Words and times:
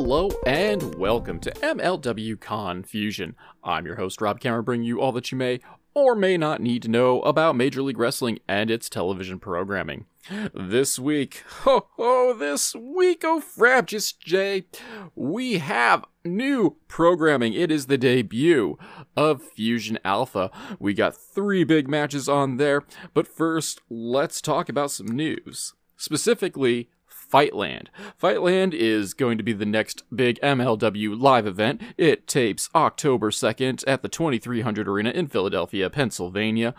Hello 0.00 0.30
and 0.46 0.94
welcome 0.94 1.40
to 1.40 1.50
MLW 1.50 2.38
Confusion. 2.38 3.34
I'm 3.64 3.84
your 3.84 3.96
host 3.96 4.20
Rob 4.20 4.38
Cameron, 4.38 4.64
bringing 4.64 4.86
you 4.86 5.00
all 5.00 5.10
that 5.10 5.32
you 5.32 5.36
may 5.36 5.58
or 5.92 6.14
may 6.14 6.36
not 6.36 6.60
need 6.60 6.82
to 6.82 6.88
know 6.88 7.20
about 7.22 7.56
Major 7.56 7.82
League 7.82 7.98
Wrestling 7.98 8.38
and 8.46 8.70
its 8.70 8.88
television 8.88 9.40
programming. 9.40 10.06
This 10.54 11.00
week, 11.00 11.42
ho 11.62 11.88
ho, 11.96 12.32
this 12.32 12.76
week, 12.76 13.22
oh 13.24 13.40
Frabjous 13.40 14.14
day, 14.24 14.66
we 15.16 15.58
have 15.58 16.04
new 16.24 16.76
programming. 16.86 17.52
It 17.54 17.72
is 17.72 17.86
the 17.86 17.98
debut 17.98 18.78
of 19.16 19.42
Fusion 19.42 19.98
Alpha. 20.04 20.52
We 20.78 20.94
got 20.94 21.16
three 21.16 21.64
big 21.64 21.88
matches 21.88 22.28
on 22.28 22.58
there, 22.58 22.84
but 23.14 23.26
first, 23.26 23.80
let's 23.90 24.40
talk 24.40 24.68
about 24.68 24.92
some 24.92 25.08
news. 25.08 25.74
Specifically, 25.96 26.88
Fightland. 27.30 27.88
Fightland 28.20 28.72
is 28.72 29.14
going 29.14 29.38
to 29.38 29.44
be 29.44 29.52
the 29.52 29.66
next 29.66 30.04
big 30.14 30.40
MLW 30.40 31.20
live 31.20 31.46
event. 31.46 31.82
It 31.96 32.26
tapes 32.26 32.68
October 32.74 33.30
2nd 33.30 33.84
at 33.86 34.02
the 34.02 34.08
2300 34.08 34.88
Arena 34.88 35.10
in 35.10 35.26
Philadelphia, 35.28 35.90
Pennsylvania. 35.90 36.74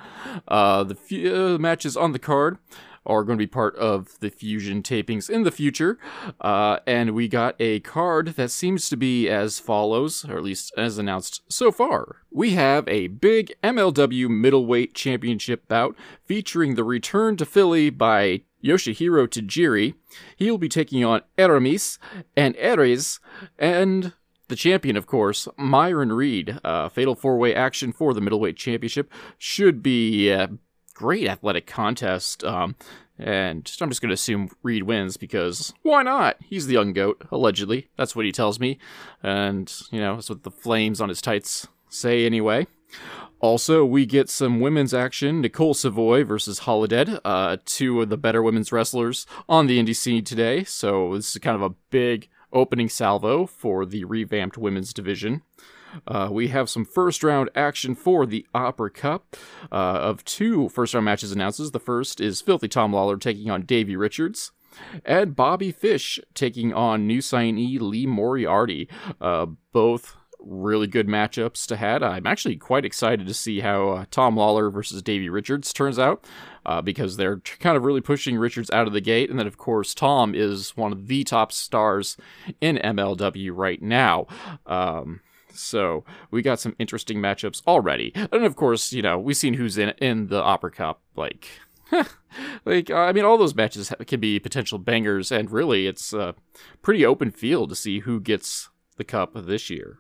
Uh, 0.48 0.84
the 0.84 0.96
f- 0.96 1.34
uh, 1.34 1.58
matches 1.58 1.96
on 1.96 2.12
the 2.12 2.20
card 2.20 2.58
are 3.06 3.24
going 3.24 3.38
to 3.38 3.44
be 3.44 3.48
part 3.48 3.76
of 3.76 4.20
the 4.20 4.30
Fusion 4.30 4.84
tapings 4.84 5.30
in 5.30 5.44
the 5.44 5.52
future. 5.52 5.98
Uh, 6.40 6.78
and 6.86 7.12
we 7.12 7.28
got 7.28 7.56
a 7.60 7.80
card 7.82 8.28
that 8.36 8.52
seems 8.52 8.90
to 8.90 8.98
be 8.98 9.28
as 9.28 9.60
follows, 9.60 10.26
or 10.26 10.38
at 10.38 10.44
least 10.44 10.72
as 10.78 10.98
announced 10.98 11.42
so 11.50 11.72
far. 11.72 12.18
We 12.32 12.52
have 12.52 12.88
a 12.88 13.08
big 13.08 13.54
MLW 13.64 14.30
middleweight 14.30 14.94
championship 14.94 15.68
bout 15.68 15.96
featuring 16.24 16.76
the 16.76 16.84
return 16.84 17.38
to 17.38 17.46
Philly 17.46 17.90
by 17.90 18.42
Yoshihiro 18.64 19.28
Tajiri. 19.28 19.96
He 20.36 20.50
will 20.50 20.58
be 20.58 20.70
taking 20.70 21.04
on 21.04 21.22
Aramis 21.38 22.00
and 22.36 22.56
Arez 22.56 23.20
and 23.58 24.14
the 24.48 24.56
champion, 24.56 24.98
of 24.98 25.08
course, 25.08 25.48
Myron 25.58 26.12
Reed. 26.12 26.60
Uh, 26.64 26.90
fatal 26.90 27.16
four 27.16 27.38
way 27.38 27.54
action 27.54 27.92
for 27.92 28.14
the 28.14 28.22
middleweight 28.22 28.58
championship 28.58 29.12
should 29.38 29.82
be 29.82 30.30
a 30.30 30.50
great 30.94 31.28
athletic 31.28 31.66
contest. 31.66 32.44
Um, 32.44 32.76
and 33.18 33.70
I'm 33.82 33.90
just 33.90 34.02
going 34.02 34.10
to 34.10 34.14
assume 34.14 34.50
Reed 34.64 34.84
wins 34.84 35.18
because 35.18 35.74
why 35.84 36.04
not? 36.04 36.38
He's 36.42 36.68
the 36.68 36.74
young 36.74 36.94
goat, 36.94 37.26
allegedly. 37.32 37.90
That's 37.98 38.16
what 38.16 38.26
he 38.26 38.32
tells 38.32 38.60
me. 38.60 38.80
And, 39.22 39.72
you 39.92 40.00
know, 40.00 40.16
that's 40.16 40.30
what 40.30 40.44
the 40.44 40.52
flames 40.52 41.00
on 41.02 41.10
his 41.10 41.22
tights 41.22 41.68
say 41.90 42.26
anyway. 42.26 42.68
Also, 43.40 43.86
we 43.86 44.06
get 44.06 44.30
some 44.30 44.60
women's 44.60 44.94
action. 44.94 45.42
Nicole 45.42 45.74
Savoy 45.74 46.24
versus 46.24 46.62
Holidead, 46.62 47.20
uh, 47.24 47.58
two 47.66 48.02
of 48.02 48.10
the 48.10 48.18
better 48.18 48.44
women's 48.44 48.72
wrestlers 48.72 49.26
on 49.48 49.68
the 49.68 49.82
indie 49.82 49.96
scene 49.96 50.24
today. 50.24 50.64
So 50.64 51.16
this 51.16 51.36
is 51.36 51.42
kind 51.42 51.56
of 51.56 51.62
a 51.62 51.76
big 51.90 52.30
opening 52.52 52.90
salvo 52.90 53.46
for 53.46 53.86
the 53.86 54.04
revamped 54.06 54.58
women's 54.58 54.94
division. 54.94 55.44
Uh, 56.08 56.30
we 56.32 56.50
have 56.50 56.70
some 56.70 56.86
first 56.86 57.24
round 57.24 57.50
action 57.56 57.96
for 57.96 58.26
the 58.26 58.46
Opera 58.54 58.92
Cup 58.92 59.36
uh, 59.72 59.76
of 59.76 60.24
two 60.24 60.70
first 60.70 60.94
round 60.94 61.06
matches 61.06 61.32
announces. 61.32 61.72
The 61.72 61.80
first 61.80 62.22
is 62.22 62.42
Filthy 62.42 62.68
Tom 62.68 62.94
Lawler 62.94 63.18
taking 63.18 63.50
on 63.50 63.64
Davey 63.64 63.96
Richards. 63.96 64.52
And 65.04 65.36
Bobby 65.36 65.72
Fish 65.72 66.20
taking 66.36 66.74
on 66.74 67.08
new 67.08 67.20
signee 67.20 67.80
Lee 67.80 68.06
Moriarty. 68.06 68.88
Uh, 69.20 69.48
both 69.74 70.16
really 70.40 70.88
good 70.88 71.08
matchups 71.08 71.66
to 71.68 71.76
had. 71.76 72.02
I'm 72.02 72.26
actually 72.26 72.56
quite 72.56 72.86
excited 72.86 73.28
to 73.28 73.34
see 73.34 73.60
how 73.60 73.90
uh, 73.90 74.06
Tom 74.12 74.38
Lawler 74.38 74.70
versus 74.70 75.02
Davey 75.02 75.30
Richards 75.30 75.74
turns 75.74 76.00
out 76.00 76.26
uh, 76.66 76.82
because 76.82 77.18
they're 77.18 77.40
kind 77.60 77.78
of 77.78 77.84
really 77.84 78.02
pushing 78.02 78.38
Richards 78.38 78.70
out 78.72 78.88
of 78.88 78.94
the 78.94 79.02
gate. 79.02 79.30
And 79.30 79.38
then, 79.38 79.48
of 79.48 79.58
course, 79.58 79.94
Tom 79.94 80.34
is 80.34 80.76
one 80.78 80.92
of 80.92 81.08
the 81.08 81.24
top 81.24 81.52
stars 81.52 82.18
in 82.62 82.78
MLW 82.78 83.52
right 83.54 83.82
now. 83.82 84.28
Um, 84.66 85.22
so 85.54 86.06
we 86.32 86.42
got 86.42 86.60
some 86.60 86.76
interesting 86.80 87.18
matchups 87.20 87.62
already. 87.68 88.14
And 88.16 88.46
of 88.46 88.56
course, 88.56 88.94
you 88.94 89.02
know, 89.02 89.20
we've 89.20 89.38
seen 89.38 89.56
who's 89.56 89.78
in 89.78 89.90
in 89.98 90.28
the 90.28 90.42
Opera 90.42 90.72
Cup. 90.72 91.02
Like, 91.16 91.50
like 92.66 92.90
I 92.90 93.12
mean, 93.12 93.26
all 93.26 93.38
those 93.38 93.56
matches 93.56 93.94
can 94.08 94.20
be 94.20 94.40
potential 94.40 94.78
bangers, 94.78 95.32
and 95.32 95.52
really, 95.52 95.88
it's 95.88 96.14
a 96.14 96.36
pretty 96.82 97.06
open 97.06 97.32
field 97.32 97.70
to 97.70 97.76
see 97.76 98.00
who 98.00 98.20
gets 98.20 98.70
the 98.98 99.04
cup 99.04 99.32
this 99.34 99.70
year. 99.70 100.00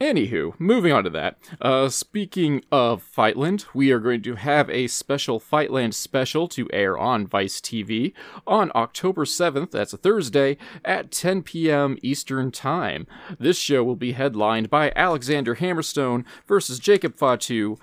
Anywho, 0.00 0.52
moving 0.60 0.92
on 0.92 1.04
to 1.04 1.10
that. 1.10 1.38
Uh, 1.58 1.88
speaking 1.88 2.62
of 2.70 3.02
Fightland, 3.02 3.64
we 3.72 3.90
are 3.90 3.98
going 3.98 4.20
to 4.20 4.34
have 4.34 4.68
a 4.68 4.88
special 4.88 5.40
Fightland 5.40 5.94
special 5.94 6.48
to 6.48 6.68
air 6.70 6.98
on 6.98 7.26
Vice 7.26 7.62
TV 7.62 8.12
on 8.46 8.70
October 8.74 9.24
7th, 9.24 9.70
that's 9.70 9.94
a 9.94 9.96
Thursday, 9.96 10.58
at 10.84 11.10
10 11.10 11.42
p.m. 11.44 11.96
Eastern 12.02 12.50
Time. 12.50 13.06
This 13.38 13.56
show 13.56 13.82
will 13.82 13.96
be 13.96 14.12
headlined 14.12 14.68
by 14.68 14.92
Alexander 14.94 15.56
Hammerstone 15.56 16.26
versus 16.46 16.78
Jacob 16.78 17.16
Fatu 17.16 17.78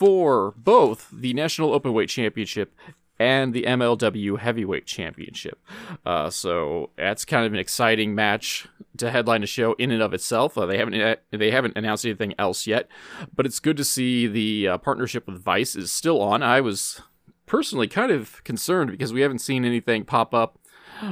for 0.00 0.54
both 0.56 1.10
the 1.12 1.34
National 1.34 1.78
Openweight 1.78 2.08
Championship 2.08 2.74
and 3.20 3.52
the 3.52 3.64
MLW 3.64 4.38
Heavyweight 4.38 4.86
Championship. 4.86 5.62
Uh, 6.06 6.30
so 6.30 6.88
that's 6.96 7.26
kind 7.26 7.44
of 7.44 7.52
an 7.52 7.58
exciting 7.58 8.14
match 8.14 8.66
to 8.96 9.10
headline 9.10 9.42
a 9.42 9.46
show 9.46 9.74
in 9.74 9.90
and 9.90 10.02
of 10.02 10.14
itself. 10.14 10.56
Uh, 10.56 10.64
they 10.64 10.78
haven't 10.78 10.98
uh, 10.98 11.16
they 11.30 11.50
haven't 11.50 11.76
announced 11.76 12.06
anything 12.06 12.34
else 12.38 12.66
yet, 12.66 12.88
but 13.36 13.44
it's 13.44 13.60
good 13.60 13.76
to 13.76 13.84
see 13.84 14.26
the 14.26 14.68
uh, 14.68 14.78
partnership 14.78 15.26
with 15.26 15.44
Vice 15.44 15.76
is 15.76 15.92
still 15.92 16.22
on. 16.22 16.42
I 16.42 16.62
was 16.62 17.02
personally 17.44 17.86
kind 17.86 18.10
of 18.10 18.42
concerned 18.42 18.90
because 18.90 19.12
we 19.12 19.20
haven't 19.20 19.40
seen 19.40 19.66
anything 19.66 20.06
pop 20.06 20.32
up 20.32 20.58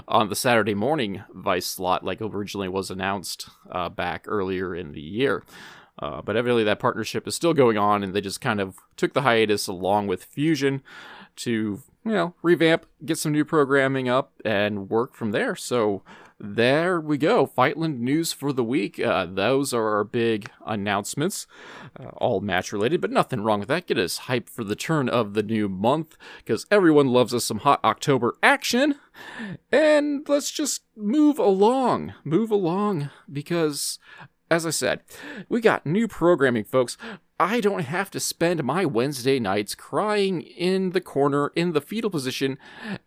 on 0.06 0.30
the 0.30 0.36
Saturday 0.36 0.74
morning 0.74 1.22
Vice 1.34 1.66
slot 1.66 2.04
like 2.04 2.22
originally 2.22 2.68
was 2.68 2.91
announced 2.91 3.50
uh, 3.70 3.91
back 3.91 4.24
earlier 4.26 4.74
in 4.74 4.92
the 4.92 5.00
year. 5.02 5.44
Uh, 5.98 6.22
but 6.22 6.36
evidently 6.36 6.64
that 6.64 6.78
partnership 6.78 7.26
is 7.26 7.34
still 7.34 7.52
going 7.52 7.76
on, 7.76 8.02
and 8.02 8.14
they 8.14 8.20
just 8.20 8.41
kind 8.41 8.60
of 8.60 8.76
took 8.97 9.12
the 9.12 9.22
hiatus 9.22 9.66
along 9.66 10.06
with 10.06 10.24
Fusion 10.24 10.80
to 11.36 11.82
you 12.04 12.12
know 12.12 12.34
revamp, 12.42 12.86
get 13.04 13.19
some 13.19 13.32
new 13.32 13.44
programming 13.44 14.09
up, 14.09 14.32
and 14.44 14.88
work 14.91 15.14
from 15.14 15.32
there. 15.32 15.54
So 15.56 16.03
there 16.41 17.00
we 17.00 17.19
go. 17.19 17.47
Fightland 17.48 17.98
news 17.98 18.32
for 18.32 18.53
the 18.53 18.62
week. 18.62 19.00
Uh, 19.00 19.26
those 19.26 19.75
are 19.75 19.97
our 19.97 20.04
big 20.04 20.48
announcements, 20.64 21.48
uh, 21.98 22.10
all 22.16 22.41
match 22.41 22.72
related, 22.72 23.00
but 23.00 23.10
nothing 23.10 23.41
wrong 23.41 23.59
with 23.59 23.69
that. 23.69 23.88
Get 23.88 23.98
us 23.98 24.20
hyped 24.20 24.48
for 24.48 24.62
the 24.62 24.76
turn 24.76 25.09
of 25.09 25.34
the 25.34 25.42
new 25.42 25.69
month 25.69 26.16
because 26.38 26.64
everyone 26.70 27.09
loves 27.09 27.34
us 27.34 27.44
some 27.44 27.59
hot 27.59 27.81
October 27.82 28.36
action. 28.41 28.94
And 29.72 30.28
let's 30.28 30.53
just 30.53 30.82
move 30.97 31.41
along. 31.41 32.15
Move 32.22 32.53
along 32.53 33.10
because 33.30 33.98
as 34.50 34.64
I 34.64 34.70
said, 34.70 35.00
we 35.48 35.60
got 35.60 35.86
new 35.86 36.09
programming, 36.09 36.64
folks. 36.64 36.97
I 37.41 37.60
don't 37.60 37.84
have 37.84 38.10
to 38.12 38.20
spend 38.20 38.64
my 38.64 38.84
Wednesday 38.84 39.38
nights 39.38 39.76
crying 39.76 40.41
in 40.42 40.91
the 40.91 41.00
corner 41.00 41.53
in 41.54 41.72
the 41.72 41.81
fetal 41.81 42.10
position 42.10 42.59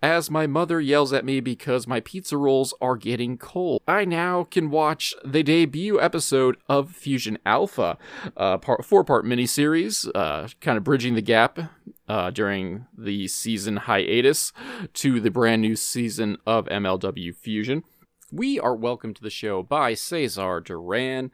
as 0.01 0.31
my 0.31 0.47
mother 0.47 0.79
yells 0.79 1.11
at 1.11 1.25
me 1.25 1.41
because 1.41 1.85
my 1.85 1.99
pizza 1.99 2.37
rolls 2.37 2.73
are 2.79 2.95
getting 2.95 3.37
cold. 3.37 3.81
I 3.89 4.05
now 4.05 4.45
can 4.45 4.69
watch 4.69 5.13
the 5.25 5.43
debut 5.43 5.99
episode 5.99 6.55
of 6.69 6.91
Fusion 6.91 7.39
Alpha, 7.45 7.97
uh, 8.37 8.57
part, 8.57 8.85
four 8.85 9.03
part 9.03 9.25
miniseries, 9.25 10.09
uh, 10.15 10.47
kind 10.61 10.77
of 10.77 10.85
bridging 10.85 11.15
the 11.15 11.21
gap 11.21 11.59
uh, 12.07 12.29
during 12.29 12.85
the 12.97 13.27
season 13.27 13.77
hiatus 13.77 14.53
to 14.93 15.19
the 15.19 15.31
brand 15.31 15.61
new 15.61 15.75
season 15.75 16.37
of 16.45 16.67
MLW 16.67 17.35
Fusion 17.35 17.83
we 18.31 18.59
are 18.59 18.75
welcomed 18.75 19.15
to 19.17 19.23
the 19.23 19.29
show 19.29 19.61
by 19.61 19.93
Cesar 19.93 20.61
Duran. 20.61 21.31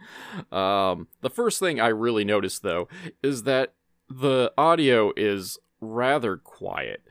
Um, 0.51 1.07
the 1.21 1.29
first 1.29 1.59
thing 1.59 1.79
I 1.79 1.87
really 1.87 2.25
noticed, 2.25 2.63
though, 2.63 2.87
is 3.23 3.43
that 3.43 3.73
the 4.09 4.51
audio 4.57 5.11
is 5.15 5.59
rather 5.79 6.37
quiet. 6.37 7.03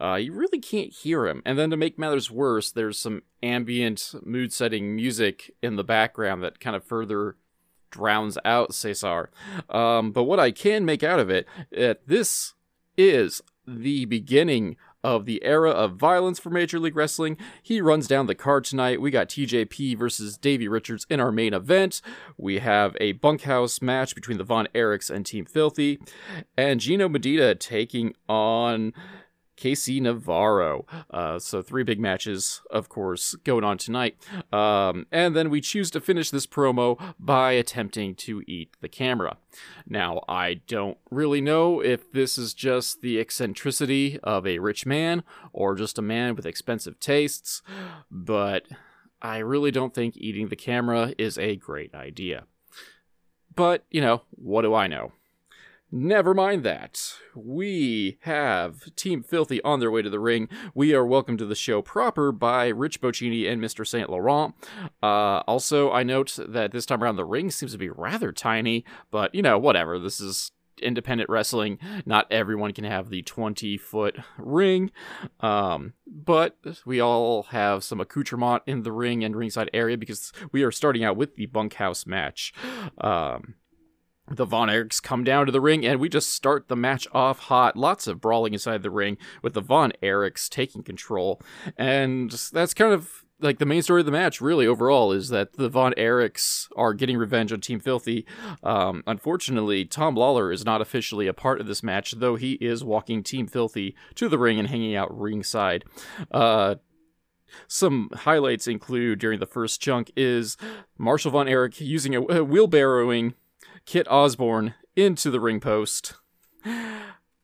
Uh, 0.00 0.14
you 0.14 0.32
really 0.32 0.60
can't 0.60 0.92
hear 0.92 1.26
him. 1.26 1.42
And 1.44 1.58
then 1.58 1.70
to 1.70 1.76
make 1.76 1.98
matters 1.98 2.30
worse, 2.30 2.72
there's 2.72 2.98
some 2.98 3.22
ambient 3.42 4.14
mood 4.22 4.52
setting 4.52 4.96
music 4.96 5.54
in 5.62 5.76
the 5.76 5.84
background 5.84 6.42
that 6.42 6.60
kind 6.60 6.74
of 6.74 6.84
further 6.84 7.36
drowns 7.90 8.38
out 8.44 8.74
Cesar. 8.74 9.30
Um, 9.68 10.12
but 10.12 10.24
what 10.24 10.40
I 10.40 10.50
can 10.50 10.84
make 10.84 11.02
out 11.02 11.20
of 11.20 11.30
it, 11.30 11.46
uh, 11.78 11.94
this 12.06 12.54
is 12.96 13.42
the 13.66 14.04
beginning 14.06 14.76
of 15.04 15.26
the 15.26 15.44
era 15.44 15.70
of 15.70 15.96
violence 15.96 16.40
for 16.40 16.50
Major 16.50 16.80
League 16.80 16.96
Wrestling. 16.96 17.36
He 17.62 17.80
runs 17.80 18.08
down 18.08 18.26
the 18.26 18.34
card 18.34 18.64
tonight. 18.64 19.00
We 19.00 19.10
got 19.10 19.28
TJP 19.28 19.96
versus 19.98 20.38
Davey 20.38 20.66
Richards 20.66 21.06
in 21.10 21.20
our 21.20 21.30
main 21.30 21.52
event. 21.52 22.00
We 22.38 22.58
have 22.58 22.96
a 23.00 23.12
bunkhouse 23.12 23.82
match 23.82 24.14
between 24.14 24.38
the 24.38 24.44
Von 24.44 24.66
Erichs 24.74 25.10
and 25.10 25.26
Team 25.26 25.44
Filthy. 25.44 26.00
And 26.56 26.80
Gino 26.80 27.08
Medina 27.08 27.54
taking 27.54 28.14
on 28.28 28.94
KC 29.56 30.00
Navarro. 30.00 30.86
Uh, 31.10 31.38
so 31.38 31.62
three 31.62 31.82
big 31.82 32.00
matches, 32.00 32.60
of 32.70 32.88
course, 32.88 33.34
going 33.44 33.64
on 33.64 33.78
tonight. 33.78 34.16
Um, 34.52 35.06
and 35.12 35.34
then 35.34 35.50
we 35.50 35.60
choose 35.60 35.90
to 35.92 36.00
finish 36.00 36.30
this 36.30 36.46
promo 36.46 37.00
by 37.18 37.52
attempting 37.52 38.14
to 38.16 38.42
eat 38.46 38.76
the 38.80 38.88
camera. 38.88 39.36
Now, 39.86 40.22
I 40.28 40.54
don't 40.66 40.98
really 41.10 41.40
know 41.40 41.80
if 41.80 42.10
this 42.12 42.38
is 42.38 42.54
just 42.54 43.00
the 43.00 43.18
eccentricity 43.18 44.18
of 44.22 44.46
a 44.46 44.58
rich 44.58 44.86
man 44.86 45.22
or 45.52 45.74
just 45.74 45.98
a 45.98 46.02
man 46.02 46.34
with 46.34 46.46
expensive 46.46 46.98
tastes, 47.00 47.62
but 48.10 48.66
I 49.22 49.38
really 49.38 49.70
don't 49.70 49.94
think 49.94 50.16
eating 50.16 50.48
the 50.48 50.56
camera 50.56 51.14
is 51.16 51.38
a 51.38 51.56
great 51.56 51.94
idea. 51.94 52.44
But, 53.54 53.84
you 53.90 54.00
know, 54.00 54.22
what 54.30 54.62
do 54.62 54.74
I 54.74 54.86
know? 54.86 55.12
Never 55.96 56.34
mind 56.34 56.64
that. 56.64 57.14
We 57.36 58.18
have 58.22 58.92
Team 58.96 59.22
Filthy 59.22 59.62
on 59.62 59.78
their 59.78 59.92
way 59.92 60.02
to 60.02 60.10
the 60.10 60.18
ring. 60.18 60.48
We 60.74 60.92
are 60.92 61.06
welcomed 61.06 61.38
to 61.38 61.46
the 61.46 61.54
show 61.54 61.82
proper 61.82 62.32
by 62.32 62.66
Rich 62.66 63.00
Bocchini 63.00 63.48
and 63.48 63.62
Mr. 63.62 63.86
Saint 63.86 64.10
Laurent. 64.10 64.56
Uh, 65.00 65.44
also, 65.46 65.92
I 65.92 66.02
note 66.02 66.36
that 66.48 66.72
this 66.72 66.84
time 66.84 67.00
around 67.00 67.14
the 67.14 67.24
ring 67.24 67.48
seems 67.48 67.70
to 67.70 67.78
be 67.78 67.90
rather 67.90 68.32
tiny, 68.32 68.84
but 69.12 69.32
you 69.36 69.40
know, 69.40 69.56
whatever. 69.56 70.00
This 70.00 70.20
is 70.20 70.50
independent 70.82 71.30
wrestling. 71.30 71.78
Not 72.04 72.26
everyone 72.28 72.72
can 72.72 72.82
have 72.82 73.08
the 73.08 73.22
20 73.22 73.76
foot 73.76 74.16
ring. 74.36 74.90
Um, 75.38 75.92
but 76.08 76.56
we 76.84 76.98
all 76.98 77.44
have 77.44 77.84
some 77.84 78.00
accoutrement 78.00 78.64
in 78.66 78.82
the 78.82 78.90
ring 78.90 79.22
and 79.22 79.36
ringside 79.36 79.70
area 79.72 79.96
because 79.96 80.32
we 80.50 80.64
are 80.64 80.72
starting 80.72 81.04
out 81.04 81.16
with 81.16 81.36
the 81.36 81.46
bunkhouse 81.46 82.04
match. 82.04 82.52
Um, 82.98 83.54
the 84.30 84.44
Von 84.44 84.68
Erichs 84.68 85.02
come 85.02 85.24
down 85.24 85.46
to 85.46 85.52
the 85.52 85.60
ring, 85.60 85.84
and 85.84 86.00
we 86.00 86.08
just 86.08 86.32
start 86.32 86.68
the 86.68 86.76
match 86.76 87.06
off 87.12 87.40
hot. 87.40 87.76
Lots 87.76 88.06
of 88.06 88.20
brawling 88.20 88.52
inside 88.54 88.82
the 88.82 88.90
ring 88.90 89.18
with 89.42 89.54
the 89.54 89.60
Von 89.60 89.92
Erichs 90.02 90.48
taking 90.48 90.82
control. 90.82 91.40
And 91.76 92.30
that's 92.30 92.74
kind 92.74 92.92
of 92.92 93.24
like 93.40 93.58
the 93.58 93.66
main 93.66 93.82
story 93.82 94.00
of 94.00 94.06
the 94.06 94.12
match, 94.12 94.40
really, 94.40 94.66
overall, 94.66 95.12
is 95.12 95.28
that 95.28 95.54
the 95.54 95.68
Von 95.68 95.92
Erichs 95.98 96.68
are 96.76 96.94
getting 96.94 97.18
revenge 97.18 97.52
on 97.52 97.60
Team 97.60 97.80
Filthy. 97.80 98.26
Um, 98.62 99.02
unfortunately, 99.06 99.84
Tom 99.84 100.14
Lawler 100.14 100.50
is 100.50 100.64
not 100.64 100.80
officially 100.80 101.26
a 101.26 101.34
part 101.34 101.60
of 101.60 101.66
this 101.66 101.82
match, 101.82 102.12
though 102.12 102.36
he 102.36 102.52
is 102.54 102.82
walking 102.82 103.22
Team 103.22 103.46
Filthy 103.46 103.94
to 104.14 104.28
the 104.28 104.38
ring 104.38 104.58
and 104.58 104.68
hanging 104.68 104.96
out 104.96 105.16
ringside. 105.16 105.84
Uh, 106.30 106.76
some 107.68 108.08
highlights 108.12 108.66
include 108.66 109.18
during 109.18 109.38
the 109.38 109.46
first 109.46 109.80
chunk 109.80 110.10
is 110.16 110.56
Marshall 110.96 111.32
Von 111.32 111.46
Erich 111.46 111.80
using 111.80 112.14
a, 112.14 112.22
a 112.22 112.44
wheelbarrowing 112.44 113.34
Kit 113.86 114.06
Osborne 114.10 114.74
into 114.96 115.30
the 115.30 115.40
ring 115.40 115.60
post. 115.60 116.14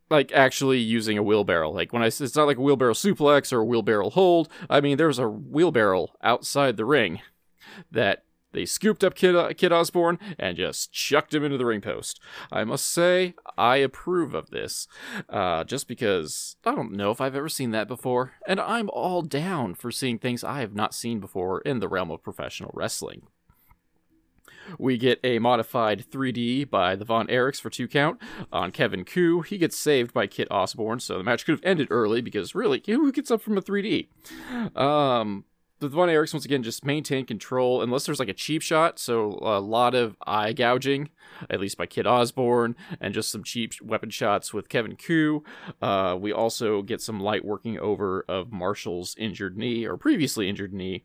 Like 0.08 0.32
actually 0.32 0.78
using 0.78 1.16
a 1.18 1.22
wheelbarrow. 1.22 1.70
Like 1.70 1.92
when 1.92 2.02
I 2.02 2.06
it's 2.06 2.34
not 2.34 2.48
like 2.48 2.56
a 2.56 2.60
wheelbarrow 2.60 2.94
suplex 2.94 3.52
or 3.52 3.60
a 3.60 3.64
wheelbarrow 3.64 4.10
hold. 4.10 4.48
I 4.68 4.80
mean, 4.80 4.96
there's 4.96 5.20
a 5.20 5.28
wheelbarrow 5.28 6.08
outside 6.22 6.76
the 6.76 6.84
ring 6.84 7.20
that 7.92 8.24
they 8.52 8.66
scooped 8.66 9.04
up 9.04 9.14
Kit, 9.14 9.36
uh, 9.36 9.74
Osborne 9.74 10.18
and 10.38 10.56
just 10.56 10.92
chucked 10.92 11.34
him 11.34 11.44
into 11.44 11.56
the 11.56 11.66
ring 11.66 11.80
post. 11.80 12.20
I 12.50 12.64
must 12.64 12.86
say, 12.90 13.34
I 13.56 13.76
approve 13.76 14.34
of 14.34 14.50
this. 14.50 14.88
Uh, 15.28 15.64
just 15.64 15.86
because 15.86 16.56
I 16.64 16.74
don't 16.74 16.92
know 16.92 17.10
if 17.10 17.20
I've 17.20 17.36
ever 17.36 17.48
seen 17.48 17.70
that 17.70 17.88
before, 17.88 18.32
and 18.46 18.58
I'm 18.60 18.90
all 18.90 19.22
down 19.22 19.74
for 19.74 19.90
seeing 19.90 20.18
things 20.18 20.42
I 20.42 20.60
have 20.60 20.74
not 20.74 20.94
seen 20.94 21.20
before 21.20 21.60
in 21.60 21.78
the 21.78 21.88
realm 21.88 22.10
of 22.10 22.22
professional 22.22 22.72
wrestling. 22.74 23.28
We 24.78 24.98
get 24.98 25.20
a 25.24 25.38
modified 25.38 26.04
3D 26.10 26.68
by 26.70 26.96
the 26.96 27.04
Von 27.04 27.26
Erichs 27.28 27.60
for 27.60 27.70
two 27.70 27.88
count 27.88 28.20
on 28.52 28.70
Kevin 28.70 29.04
Ku. 29.04 29.42
He 29.42 29.58
gets 29.58 29.76
saved 29.76 30.12
by 30.12 30.26
Kit 30.26 30.48
Osborne, 30.50 31.00
so 31.00 31.18
the 31.18 31.24
match 31.24 31.44
could 31.44 31.52
have 31.52 31.64
ended 31.64 31.88
early 31.90 32.20
because 32.20 32.54
really, 32.54 32.82
who 32.86 33.10
gets 33.12 33.30
up 33.30 33.42
from 33.42 33.58
a 33.58 33.62
3D? 33.62 34.08
Um, 34.76 35.44
the 35.80 35.88
Von 35.88 36.08
Erichs 36.08 36.32
once 36.32 36.44
again 36.44 36.62
just 36.62 36.84
maintain 36.84 37.24
control 37.24 37.82
unless 37.82 38.04
there's 38.04 38.20
like 38.20 38.28
a 38.28 38.34
cheap 38.34 38.62
shot. 38.62 38.98
So 38.98 39.38
a 39.40 39.60
lot 39.60 39.94
of 39.94 40.16
eye 40.26 40.52
gouging, 40.52 41.08
at 41.48 41.58
least 41.58 41.78
by 41.78 41.86
Kit 41.86 42.06
Osborne, 42.06 42.76
and 43.00 43.14
just 43.14 43.30
some 43.30 43.42
cheap 43.42 43.72
weapon 43.82 44.10
shots 44.10 44.52
with 44.52 44.68
Kevin 44.68 44.96
Ku. 44.96 45.42
Uh, 45.80 46.16
we 46.20 46.32
also 46.32 46.82
get 46.82 47.00
some 47.00 47.18
light 47.18 47.44
working 47.44 47.78
over 47.78 48.24
of 48.28 48.52
Marshall's 48.52 49.16
injured 49.18 49.56
knee 49.56 49.86
or 49.86 49.96
previously 49.96 50.48
injured 50.48 50.74
knee. 50.74 51.04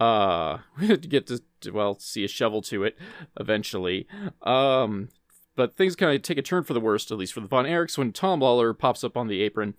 Uh, 0.00 0.58
we 0.80 0.96
get 0.96 1.28
to 1.28 1.40
well 1.72 1.98
see 1.98 2.24
a 2.24 2.28
shovel 2.28 2.62
to 2.62 2.84
it 2.84 2.96
eventually. 3.38 4.06
Um, 4.42 5.08
but 5.56 5.76
things 5.76 5.96
kind 5.96 6.14
of 6.14 6.22
take 6.22 6.38
a 6.38 6.42
turn 6.42 6.62
for 6.62 6.72
the 6.72 6.80
worst, 6.80 7.10
at 7.10 7.18
least 7.18 7.32
for 7.32 7.40
the 7.40 7.48
Von 7.48 7.64
Erichs, 7.64 7.98
when 7.98 8.12
Tom 8.12 8.38
Lawler 8.38 8.72
pops 8.72 9.02
up 9.02 9.16
on 9.16 9.26
the 9.26 9.42
apron 9.42 9.74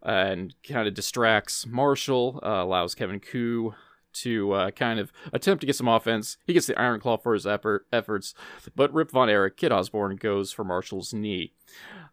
and 0.00 0.54
kind 0.62 0.86
of 0.86 0.94
distracts 0.94 1.66
Marshall, 1.66 2.38
uh, 2.44 2.62
allows 2.62 2.94
Kevin 2.94 3.18
Ku 3.18 3.74
to 4.14 4.52
uh, 4.52 4.70
kind 4.70 5.00
of 5.00 5.12
attempt 5.32 5.60
to 5.60 5.66
get 5.66 5.74
some 5.74 5.88
offense. 5.88 6.36
He 6.46 6.52
gets 6.52 6.66
the 6.66 6.78
Iron 6.80 7.00
Claw 7.00 7.16
for 7.16 7.34
his 7.34 7.48
effort, 7.48 7.86
efforts, 7.92 8.32
but 8.76 8.94
Rip 8.94 9.10
Von 9.10 9.28
Erich, 9.28 9.56
Kit 9.56 9.72
Osborne, 9.72 10.14
goes 10.14 10.52
for 10.52 10.62
Marshall's 10.62 11.12
knee. 11.12 11.52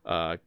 Uh, 0.03 0.38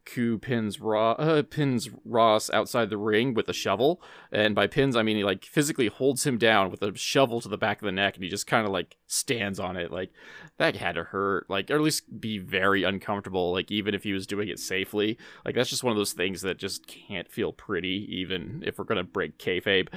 pins, 0.41 0.81
Ra- 0.81 1.13
uh, 1.13 1.41
pins 1.43 1.89
Ross 2.03 2.49
outside 2.49 2.89
the 2.89 2.97
ring 2.97 3.33
with 3.33 3.47
a 3.47 3.53
shovel, 3.53 4.01
and 4.31 4.53
by 4.53 4.67
pins 4.67 4.95
I 4.97 5.03
mean 5.03 5.15
he 5.17 5.23
like 5.23 5.45
physically 5.45 5.87
holds 5.87 6.25
him 6.25 6.37
down 6.37 6.69
with 6.69 6.81
a 6.81 6.95
shovel 6.97 7.39
to 7.41 7.47
the 7.47 7.57
back 7.57 7.81
of 7.81 7.85
the 7.85 7.91
neck, 7.91 8.15
and 8.15 8.23
he 8.23 8.29
just 8.29 8.47
kind 8.47 8.65
of 8.65 8.73
like 8.73 8.97
stands 9.07 9.59
on 9.59 9.77
it. 9.77 9.91
Like 9.91 10.11
that 10.57 10.75
had 10.75 10.95
to 10.95 11.05
hurt, 11.05 11.49
like 11.49 11.71
or 11.71 11.75
at 11.75 11.81
least 11.81 12.19
be 12.19 12.37
very 12.37 12.83
uncomfortable. 12.83 13.53
Like 13.53 13.71
even 13.71 13.93
if 13.93 14.03
he 14.03 14.11
was 14.11 14.27
doing 14.27 14.49
it 14.49 14.59
safely, 14.59 15.17
like 15.45 15.55
that's 15.55 15.69
just 15.69 15.83
one 15.83 15.91
of 15.91 15.97
those 15.97 16.13
things 16.13 16.41
that 16.41 16.57
just 16.57 16.85
can't 16.85 17.31
feel 17.31 17.53
pretty, 17.53 18.07
even 18.09 18.61
if 18.65 18.77
we're 18.77 18.85
gonna 18.85 19.03
break 19.03 19.37
kayfabe. 19.37 19.87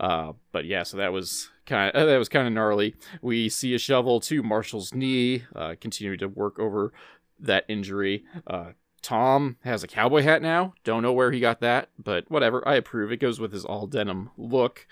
Uh, 0.00 0.32
but 0.52 0.64
yeah, 0.64 0.82
so 0.82 0.98
that 0.98 1.12
was 1.12 1.48
kind 1.66 1.94
of 1.94 2.06
that 2.06 2.18
was 2.18 2.28
kind 2.28 2.46
of 2.46 2.52
gnarly. 2.52 2.94
We 3.22 3.48
see 3.48 3.74
a 3.74 3.78
shovel 3.78 4.20
to 4.20 4.42
Marshall's 4.42 4.94
knee, 4.94 5.44
uh, 5.56 5.74
continuing 5.80 6.18
to 6.18 6.28
work 6.28 6.58
over 6.58 6.92
that 7.40 7.64
injury. 7.68 8.24
Uh, 8.46 8.72
Tom 9.08 9.56
has 9.64 9.82
a 9.82 9.86
cowboy 9.88 10.20
hat 10.20 10.42
now. 10.42 10.74
Don't 10.84 11.02
know 11.02 11.14
where 11.14 11.32
he 11.32 11.40
got 11.40 11.60
that, 11.60 11.88
but 11.98 12.30
whatever. 12.30 12.66
I 12.68 12.74
approve. 12.74 13.10
It 13.10 13.16
goes 13.16 13.40
with 13.40 13.54
his 13.54 13.64
all 13.64 13.86
denim 13.86 14.28
look. 14.36 14.86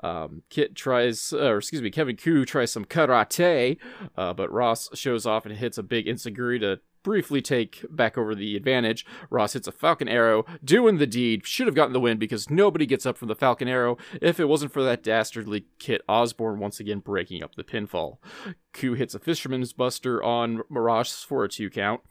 Um, 0.00 0.42
Kit 0.48 0.76
tries, 0.76 1.32
or 1.32 1.58
excuse 1.58 1.82
me, 1.82 1.90
Kevin 1.90 2.14
Ku 2.14 2.44
tries 2.44 2.70
some 2.70 2.84
karate, 2.84 3.78
uh, 4.16 4.32
but 4.32 4.52
Ross 4.52 4.88
shows 4.94 5.26
off 5.26 5.44
and 5.44 5.56
hits 5.56 5.76
a 5.76 5.82
big 5.82 6.06
enzuigiri 6.06 6.60
to 6.60 6.78
briefly 7.08 7.40
take 7.40 7.86
back 7.88 8.18
over 8.18 8.34
the 8.34 8.54
advantage. 8.54 9.06
Ross 9.30 9.54
hits 9.54 9.66
a 9.66 9.72
Falcon 9.72 10.08
Arrow, 10.08 10.44
doing 10.62 10.98
the 10.98 11.06
deed. 11.06 11.46
Should 11.46 11.66
have 11.66 11.74
gotten 11.74 11.94
the 11.94 12.00
win 12.00 12.18
because 12.18 12.50
nobody 12.50 12.84
gets 12.84 13.06
up 13.06 13.16
from 13.16 13.28
the 13.28 13.34
Falcon 13.34 13.66
Arrow 13.66 13.96
if 14.20 14.38
it 14.38 14.44
wasn't 14.44 14.74
for 14.74 14.82
that 14.82 15.02
dastardly 15.02 15.64
Kit 15.78 16.02
Osborne 16.06 16.58
once 16.58 16.80
again 16.80 16.98
breaking 16.98 17.42
up 17.42 17.54
the 17.54 17.64
pinfall. 17.64 18.18
Ku 18.74 18.92
hits 18.92 19.14
a 19.14 19.18
Fisherman's 19.18 19.72
Buster 19.72 20.22
on 20.22 20.60
Mirage 20.68 21.10
for 21.10 21.44
a 21.44 21.48
two 21.48 21.70
count. 21.70 22.02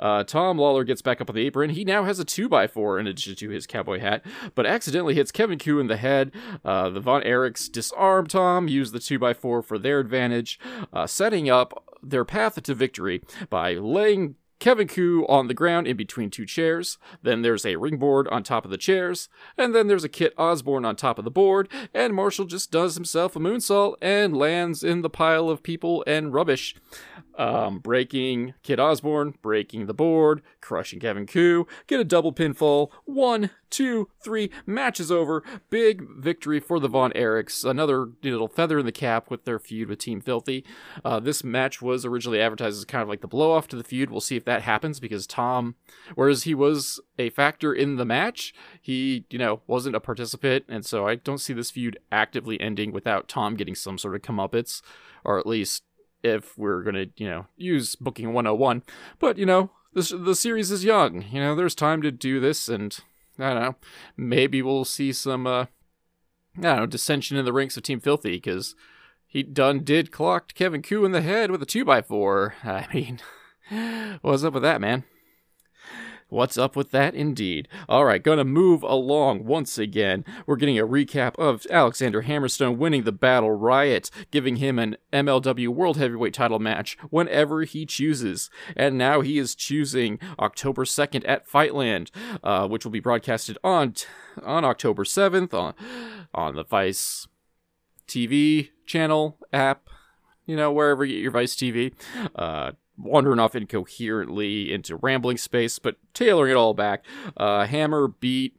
Uh, 0.00 0.24
Tom 0.24 0.56
Lawler 0.56 0.82
gets 0.82 1.02
back 1.02 1.20
up 1.20 1.28
on 1.28 1.36
the 1.36 1.46
apron. 1.46 1.70
He 1.70 1.84
now 1.84 2.04
has 2.04 2.18
a 2.18 2.24
2x4 2.24 3.00
in 3.00 3.06
addition 3.06 3.34
to 3.36 3.50
his 3.50 3.66
cowboy 3.66 4.00
hat, 4.00 4.24
but 4.54 4.64
accidentally 4.64 5.14
hits 5.14 5.30
Kevin 5.30 5.58
Ku 5.58 5.78
in 5.78 5.88
the 5.88 5.98
head. 5.98 6.32
Uh, 6.64 6.88
the 6.88 7.00
Von 7.00 7.22
Erichs 7.22 7.70
disarm 7.70 8.26
Tom, 8.26 8.66
use 8.66 8.92
the 8.92 8.98
2x4 8.98 9.62
for 9.62 9.78
their 9.78 10.00
advantage, 10.00 10.58
uh, 10.92 11.06
setting 11.06 11.50
up 11.50 11.84
their 12.02 12.24
path 12.24 12.62
to 12.62 12.74
victory 12.74 13.22
by 13.50 13.74
laying 13.74 14.36
Kevin 14.58 14.88
Ku 14.88 15.24
on 15.28 15.46
the 15.46 15.54
ground 15.54 15.86
in 15.86 15.96
between 15.96 16.30
two 16.30 16.44
chairs. 16.44 16.98
Then 17.22 17.42
there's 17.42 17.64
a 17.64 17.76
ring 17.76 17.96
board 17.96 18.26
on 18.28 18.42
top 18.42 18.64
of 18.64 18.70
the 18.70 18.76
chairs. 18.76 19.28
And 19.56 19.74
then 19.74 19.86
there's 19.86 20.04
a 20.04 20.08
Kit 20.08 20.34
Osborne 20.36 20.84
on 20.84 20.96
top 20.96 21.18
of 21.18 21.24
the 21.24 21.30
board. 21.30 21.68
And 21.94 22.14
Marshall 22.14 22.46
just 22.46 22.70
does 22.70 22.94
himself 22.94 23.36
a 23.36 23.38
moonsault 23.38 23.94
and 24.02 24.36
lands 24.36 24.82
in 24.82 25.02
the 25.02 25.10
pile 25.10 25.48
of 25.48 25.62
people 25.62 26.02
and 26.06 26.32
rubbish 26.32 26.74
um, 27.36 27.78
breaking 27.78 28.54
Kit 28.64 28.80
Osborne, 28.80 29.34
breaking 29.42 29.86
the 29.86 29.94
board, 29.94 30.42
crushing 30.60 30.98
Kevin 30.98 31.26
Ku, 31.26 31.66
get 31.86 32.00
a 32.00 32.04
double 32.04 32.32
pinfall. 32.32 32.90
One, 33.04 33.50
two, 33.70 34.08
three, 34.22 34.50
match 34.66 35.00
is 35.00 35.10
over. 35.10 35.42
Big 35.70 36.02
victory 36.16 36.60
for 36.60 36.80
the 36.80 36.88
Von 36.88 37.12
Erichs. 37.12 37.68
Another 37.68 38.10
little 38.22 38.48
feather 38.48 38.78
in 38.78 38.86
the 38.86 38.92
cap 38.92 39.30
with 39.30 39.44
their 39.44 39.58
feud 39.58 39.88
with 39.88 39.98
Team 39.98 40.20
Filthy. 40.20 40.64
Uh, 41.04 41.20
this 41.20 41.44
match 41.44 41.80
was 41.80 42.04
originally 42.04 42.40
advertised 42.40 42.78
as 42.78 42.84
kind 42.84 43.02
of 43.02 43.08
like 43.08 43.20
the 43.20 43.28
blow 43.28 43.52
off 43.52 43.68
to 43.68 43.76
the 43.76 43.84
feud. 43.84 44.10
We'll 44.10 44.20
see 44.20 44.36
if 44.36 44.44
that 44.44 44.62
happens 44.62 45.00
because 45.00 45.26
Tom, 45.26 45.74
whereas 46.14 46.44
he 46.44 46.54
was 46.54 47.00
a 47.18 47.30
factor 47.30 47.72
in 47.72 47.96
the 47.96 48.04
match, 48.04 48.54
he, 48.80 49.24
you 49.30 49.38
know, 49.38 49.62
wasn't 49.66 49.96
a 49.96 50.00
participant. 50.00 50.64
And 50.68 50.84
so 50.84 51.06
I 51.06 51.16
don't 51.16 51.38
see 51.38 51.52
this 51.52 51.70
feud 51.70 51.98
actively 52.10 52.60
ending 52.60 52.92
without 52.92 53.28
Tom 53.28 53.56
getting 53.56 53.74
some 53.74 53.98
sort 53.98 54.14
of 54.14 54.22
comeuppance, 54.22 54.82
or 55.24 55.38
at 55.38 55.46
least 55.46 55.82
if 56.22 56.58
we're 56.58 56.82
going 56.82 56.94
to, 56.94 57.08
you 57.16 57.28
know, 57.28 57.46
use 57.56 57.94
booking 57.94 58.32
101. 58.32 58.82
But, 59.18 59.38
you 59.38 59.46
know, 59.46 59.70
the 59.94 60.34
series 60.34 60.70
is 60.70 60.84
young. 60.84 61.24
You 61.30 61.40
know, 61.40 61.54
there's 61.54 61.74
time 61.74 62.02
to 62.02 62.10
do 62.10 62.40
this, 62.40 62.68
and 62.68 62.96
I 63.38 63.54
don't 63.54 63.62
know, 63.62 63.76
maybe 64.16 64.62
we'll 64.62 64.84
see 64.84 65.12
some, 65.12 65.46
uh, 65.46 65.66
I 66.56 66.60
don't 66.60 66.76
know, 66.76 66.86
dissension 66.86 67.36
in 67.36 67.44
the 67.44 67.52
ranks 67.52 67.76
of 67.76 67.82
Team 67.82 68.00
Filthy, 68.00 68.32
because 68.32 68.74
he 69.26 69.42
done 69.42 69.84
did 69.84 70.10
clocked 70.10 70.54
Kevin 70.54 70.82
Ku 70.82 71.04
in 71.04 71.12
the 71.12 71.20
head 71.20 71.50
with 71.50 71.62
a 71.62 71.66
2x4. 71.66 72.52
I 72.64 72.86
mean, 72.92 74.18
what's 74.22 74.44
up 74.44 74.54
with 74.54 74.62
that, 74.62 74.80
man? 74.80 75.04
What's 76.30 76.58
up 76.58 76.76
with 76.76 76.90
that 76.90 77.14
indeed? 77.14 77.68
All 77.88 78.04
right, 78.04 78.22
gonna 78.22 78.44
move 78.44 78.82
along 78.82 79.46
once 79.46 79.78
again. 79.78 80.26
We're 80.46 80.56
getting 80.56 80.78
a 80.78 80.86
recap 80.86 81.38
of 81.38 81.66
Alexander 81.70 82.24
Hammerstone 82.24 82.76
winning 82.76 83.04
the 83.04 83.12
Battle 83.12 83.52
Riot, 83.52 84.10
giving 84.30 84.56
him 84.56 84.78
an 84.78 84.98
MLW 85.10 85.68
World 85.68 85.96
Heavyweight 85.96 86.34
title 86.34 86.58
match 86.58 86.98
whenever 87.08 87.62
he 87.62 87.86
chooses. 87.86 88.50
And 88.76 88.98
now 88.98 89.22
he 89.22 89.38
is 89.38 89.54
choosing 89.54 90.18
October 90.38 90.84
2nd 90.84 91.26
at 91.26 91.48
Fightland, 91.48 92.10
uh, 92.44 92.68
which 92.68 92.84
will 92.84 92.92
be 92.92 93.00
broadcasted 93.00 93.56
on, 93.64 93.92
t- 93.92 94.04
on 94.42 94.66
October 94.66 95.04
7th 95.04 95.54
on, 95.54 95.72
on 96.34 96.56
the 96.56 96.64
Vice 96.64 97.26
TV 98.06 98.68
channel 98.84 99.38
app, 99.50 99.88
you 100.44 100.56
know, 100.56 100.70
wherever 100.70 101.06
you 101.06 101.14
get 101.14 101.22
your 101.22 101.32
Vice 101.32 101.56
TV. 101.56 101.94
Uh, 102.34 102.72
wandering 102.98 103.38
off 103.38 103.54
incoherently 103.54 104.72
into 104.72 104.96
rambling 104.96 105.38
space, 105.38 105.78
but 105.78 105.96
tailoring 106.14 106.52
it 106.52 106.56
all 106.56 106.74
back. 106.74 107.04
Uh, 107.36 107.66
Hammer 107.66 108.08
beat 108.08 108.56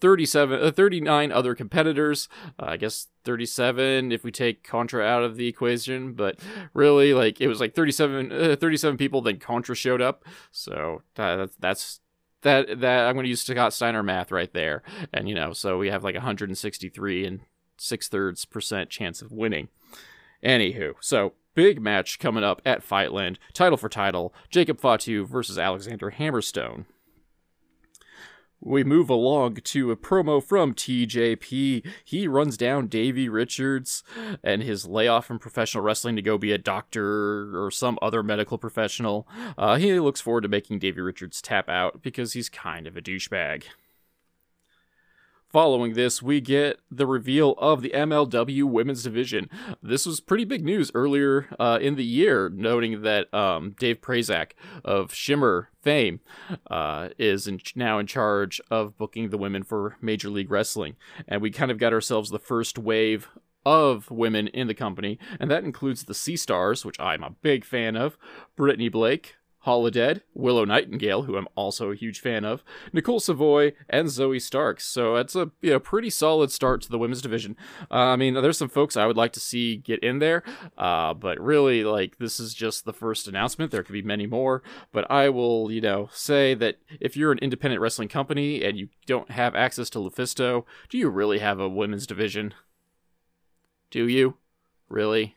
37, 0.00 0.62
uh, 0.62 0.70
39 0.70 1.32
other 1.32 1.54
competitors. 1.54 2.28
Uh, 2.58 2.66
I 2.68 2.76
guess 2.76 3.08
37 3.24 4.12
if 4.12 4.24
we 4.24 4.30
take 4.30 4.62
Contra 4.62 5.04
out 5.04 5.22
of 5.22 5.36
the 5.36 5.46
equation, 5.46 6.12
but 6.12 6.38
really, 6.74 7.14
like, 7.14 7.40
it 7.40 7.48
was 7.48 7.60
like 7.60 7.74
37, 7.74 8.32
uh, 8.32 8.56
37 8.58 8.96
people, 8.96 9.20
then 9.20 9.38
Contra 9.38 9.74
showed 9.74 10.00
up. 10.00 10.24
So 10.50 11.02
that's, 11.14 11.54
that's, 11.58 12.00
that, 12.42 12.80
that, 12.80 13.06
I'm 13.06 13.14
going 13.14 13.24
to 13.24 13.30
use 13.30 13.42
Scott 13.42 13.72
Steiner 13.72 14.02
math 14.02 14.32
right 14.32 14.52
there. 14.52 14.82
And, 15.12 15.28
you 15.28 15.34
know, 15.34 15.52
so 15.52 15.78
we 15.78 15.90
have 15.90 16.04
like 16.04 16.14
163 16.14 17.26
and 17.26 17.40
six 17.76 18.08
thirds 18.08 18.44
percent 18.44 18.90
chance 18.90 19.22
of 19.22 19.32
winning. 19.32 19.68
Anywho, 20.44 20.94
so 21.00 21.34
big 21.54 21.80
match 21.80 22.18
coming 22.18 22.44
up 22.44 22.60
at 22.64 22.86
Fightland, 22.86 23.36
title 23.52 23.76
for 23.76 23.88
title, 23.88 24.34
Jacob 24.50 24.80
Fatu 24.80 25.26
versus 25.26 25.58
Alexander 25.58 26.10
Hammerstone. 26.10 26.84
We 28.62 28.84
move 28.84 29.08
along 29.08 29.54
to 29.54 29.90
a 29.90 29.96
promo 29.96 30.44
from 30.44 30.74
TJP. 30.74 31.86
He 32.04 32.28
runs 32.28 32.58
down 32.58 32.88
Davey 32.88 33.26
Richards 33.26 34.02
and 34.44 34.62
his 34.62 34.86
layoff 34.86 35.24
from 35.24 35.38
professional 35.38 35.82
wrestling 35.82 36.14
to 36.16 36.22
go 36.22 36.36
be 36.36 36.52
a 36.52 36.58
doctor 36.58 37.58
or 37.58 37.70
some 37.70 37.98
other 38.02 38.22
medical 38.22 38.58
professional. 38.58 39.26
Uh, 39.56 39.76
he 39.76 39.98
looks 39.98 40.20
forward 40.20 40.42
to 40.42 40.48
making 40.48 40.78
Davey 40.78 41.00
Richards 41.00 41.40
tap 41.40 41.70
out 41.70 42.02
because 42.02 42.34
he's 42.34 42.50
kind 42.50 42.86
of 42.86 42.98
a 42.98 43.02
douchebag. 43.02 43.64
Following 45.50 45.94
this, 45.94 46.22
we 46.22 46.40
get 46.40 46.78
the 46.92 47.08
reveal 47.08 47.56
of 47.58 47.82
the 47.82 47.90
MLW 47.90 48.62
Women's 48.62 49.02
Division. 49.02 49.50
This 49.82 50.06
was 50.06 50.20
pretty 50.20 50.44
big 50.44 50.64
news 50.64 50.92
earlier 50.94 51.48
uh, 51.58 51.80
in 51.82 51.96
the 51.96 52.04
year, 52.04 52.48
noting 52.48 53.02
that 53.02 53.34
um, 53.34 53.74
Dave 53.76 54.00
Prazak 54.00 54.52
of 54.84 55.12
Shimmer 55.12 55.70
fame 55.82 56.20
uh, 56.70 57.08
is 57.18 57.48
in, 57.48 57.58
now 57.74 57.98
in 57.98 58.06
charge 58.06 58.60
of 58.70 58.96
booking 58.96 59.30
the 59.30 59.38
women 59.38 59.64
for 59.64 59.96
Major 60.00 60.30
League 60.30 60.52
Wrestling. 60.52 60.94
And 61.26 61.42
we 61.42 61.50
kind 61.50 61.72
of 61.72 61.78
got 61.78 61.92
ourselves 61.92 62.30
the 62.30 62.38
first 62.38 62.78
wave 62.78 63.28
of 63.66 64.08
women 64.08 64.46
in 64.46 64.68
the 64.68 64.74
company, 64.74 65.18
and 65.40 65.50
that 65.50 65.64
includes 65.64 66.04
the 66.04 66.14
Sea 66.14 66.36
Stars, 66.36 66.84
which 66.84 67.00
I'm 67.00 67.24
a 67.24 67.34
big 67.42 67.64
fan 67.64 67.96
of, 67.96 68.16
Brittany 68.54 68.88
Blake, 68.88 69.34
Holidead, 69.66 70.22
Willow 70.34 70.64
Nightingale, 70.64 71.22
who 71.22 71.36
I'm 71.36 71.48
also 71.54 71.90
a 71.90 71.96
huge 71.96 72.20
fan 72.20 72.44
of, 72.44 72.64
Nicole 72.92 73.20
Savoy, 73.20 73.72
and 73.88 74.08
Zoe 74.08 74.38
Starks. 74.38 74.86
So 74.86 75.16
it's 75.16 75.36
a 75.36 75.50
you 75.60 75.70
know, 75.70 75.80
pretty 75.80 76.08
solid 76.08 76.50
start 76.50 76.80
to 76.82 76.90
the 76.90 76.98
women's 76.98 77.20
division. 77.20 77.56
Uh, 77.90 77.94
I 77.94 78.16
mean, 78.16 78.34
there's 78.34 78.58
some 78.58 78.70
folks 78.70 78.96
I 78.96 79.06
would 79.06 79.18
like 79.18 79.32
to 79.34 79.40
see 79.40 79.76
get 79.76 80.02
in 80.02 80.18
there, 80.18 80.42
uh, 80.78 81.12
but 81.12 81.38
really, 81.38 81.84
like, 81.84 82.18
this 82.18 82.40
is 82.40 82.54
just 82.54 82.84
the 82.84 82.92
first 82.92 83.28
announcement. 83.28 83.70
There 83.70 83.82
could 83.82 83.92
be 83.92 84.02
many 84.02 84.26
more, 84.26 84.62
but 84.92 85.10
I 85.10 85.28
will, 85.28 85.70
you 85.70 85.80
know, 85.80 86.08
say 86.12 86.54
that 86.54 86.78
if 86.98 87.16
you're 87.16 87.32
an 87.32 87.38
independent 87.38 87.82
wrestling 87.82 88.08
company 88.08 88.64
and 88.64 88.78
you 88.78 88.88
don't 89.06 89.30
have 89.30 89.54
access 89.54 89.90
to 89.90 89.98
Lufisto, 89.98 90.64
do 90.88 90.96
you 90.96 91.10
really 91.10 91.38
have 91.38 91.60
a 91.60 91.68
women's 91.68 92.06
division? 92.06 92.54
Do 93.90 94.06
you? 94.06 94.36
Really? 94.88 95.36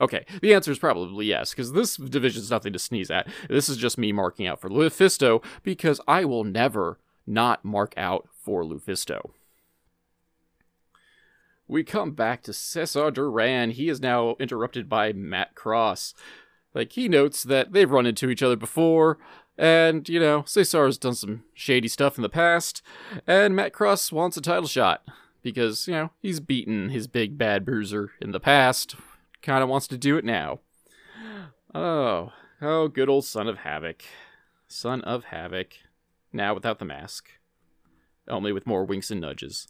Okay, 0.00 0.26
the 0.42 0.52
answer 0.52 0.70
is 0.70 0.78
probably 0.78 1.26
yes, 1.26 1.50
because 1.50 1.72
this 1.72 1.96
division 1.96 2.42
is 2.42 2.50
nothing 2.50 2.72
to 2.72 2.78
sneeze 2.78 3.10
at. 3.10 3.26
This 3.48 3.68
is 3.68 3.76
just 3.76 3.96
me 3.96 4.12
marking 4.12 4.46
out 4.46 4.60
for 4.60 4.68
Lufisto, 4.68 5.42
because 5.62 6.00
I 6.06 6.24
will 6.24 6.44
never 6.44 6.98
not 7.26 7.64
mark 7.64 7.94
out 7.96 8.28
for 8.42 8.62
Lufisto. 8.62 9.30
We 11.66 11.82
come 11.82 12.12
back 12.12 12.42
to 12.42 12.52
Cesar 12.52 13.10
Duran. 13.10 13.70
He 13.70 13.88
is 13.88 14.00
now 14.00 14.36
interrupted 14.38 14.88
by 14.88 15.12
Matt 15.12 15.54
Cross. 15.54 16.14
Like, 16.74 16.92
he 16.92 17.08
notes 17.08 17.42
that 17.42 17.72
they've 17.72 17.90
run 17.90 18.06
into 18.06 18.28
each 18.28 18.42
other 18.42 18.56
before, 18.56 19.18
and, 19.58 20.08
you 20.08 20.20
know, 20.20 20.44
Cesar 20.46 20.84
has 20.84 20.98
done 20.98 21.14
some 21.14 21.44
shady 21.54 21.88
stuff 21.88 22.18
in 22.18 22.22
the 22.22 22.28
past, 22.28 22.82
and 23.26 23.56
Matt 23.56 23.72
Cross 23.72 24.12
wants 24.12 24.36
a 24.36 24.42
title 24.42 24.68
shot. 24.68 25.02
Because, 25.42 25.86
you 25.86 25.94
know, 25.94 26.10
he's 26.20 26.40
beaten 26.40 26.88
his 26.88 27.06
big 27.06 27.38
bad 27.38 27.64
bruiser 27.64 28.10
in 28.20 28.32
the 28.32 28.40
past 28.40 28.96
kind 29.46 29.62
of 29.62 29.68
wants 29.68 29.86
to 29.86 29.96
do 29.96 30.16
it 30.16 30.24
now. 30.24 30.58
Oh, 31.72 32.32
oh, 32.60 32.88
good 32.88 33.08
old 33.08 33.24
Son 33.24 33.46
of 33.46 33.58
Havoc. 33.58 34.02
Son 34.66 35.00
of 35.02 35.26
Havoc. 35.26 35.74
Now 36.32 36.52
without 36.52 36.80
the 36.80 36.84
mask. 36.84 37.28
Only 38.28 38.52
with 38.52 38.66
more 38.66 38.84
winks 38.84 39.10
and 39.12 39.20
nudges. 39.20 39.68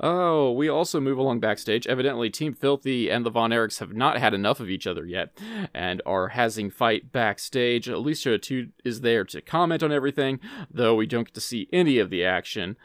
Oh, 0.00 0.50
we 0.52 0.68
also 0.68 1.00
move 1.00 1.18
along 1.18 1.40
backstage. 1.40 1.86
Evidently, 1.86 2.30
Team 2.30 2.54
Filthy 2.54 3.10
and 3.10 3.26
the 3.26 3.30
Von 3.30 3.50
Erichs 3.50 3.78
have 3.78 3.92
not 3.92 4.18
had 4.18 4.32
enough 4.32 4.58
of 4.58 4.70
each 4.70 4.86
other 4.86 5.04
yet 5.04 5.36
and 5.74 6.00
are 6.06 6.28
having 6.28 6.70
fight 6.70 7.12
backstage. 7.12 7.86
Alicia 7.86 8.38
Atout 8.38 8.72
is 8.84 9.02
there 9.02 9.22
to 9.24 9.42
comment 9.42 9.82
on 9.82 9.92
everything, 9.92 10.40
though 10.70 10.94
we 10.94 11.06
don't 11.06 11.26
get 11.26 11.34
to 11.34 11.40
see 11.40 11.68
any 11.72 11.98
of 11.98 12.08
the 12.10 12.24
action. 12.24 12.76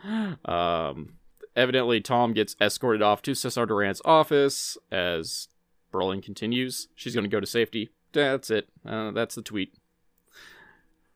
Um, 0.46 1.14
evidently, 1.56 2.02
Tom 2.02 2.34
gets 2.34 2.58
escorted 2.62 3.02
off 3.02 3.22
to 3.24 3.34
Cesar 3.34 3.66
Duran's 3.66 4.02
office 4.04 4.78
as 4.92 5.48
Brawling 5.92 6.22
continues. 6.22 6.88
She's 6.96 7.14
going 7.14 7.24
to 7.24 7.30
go 7.30 7.40
to 7.40 7.48
safety. 7.48 7.90
That's 8.12 8.50
it. 8.50 8.70
Uh, 8.86 9.12
that's 9.12 9.36
the 9.36 9.42
tweet. 9.42 9.74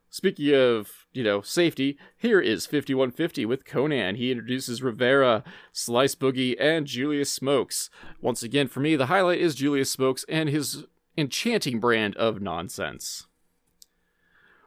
Speaking 0.09 0.53
of, 0.53 1.07
you 1.11 1.23
know, 1.23 1.41
safety, 1.41 1.97
here 2.15 2.39
is 2.39 2.67
5150 2.67 3.47
with 3.47 3.65
Konnan. 3.65 4.15
He 4.15 4.29
introduces 4.29 4.83
Rivera, 4.83 5.43
Slice 5.71 6.13
Boogie, 6.13 6.55
and 6.59 6.85
Julius 6.85 7.33
Smokes. 7.33 7.89
Once 8.21 8.43
again, 8.43 8.67
for 8.67 8.79
me, 8.79 8.95
the 8.95 9.07
highlight 9.07 9.39
is 9.39 9.55
Julius 9.55 9.89
Smokes 9.89 10.23
and 10.29 10.49
his 10.49 10.85
enchanting 11.17 11.79
brand 11.79 12.15
of 12.15 12.43
nonsense. 12.43 13.25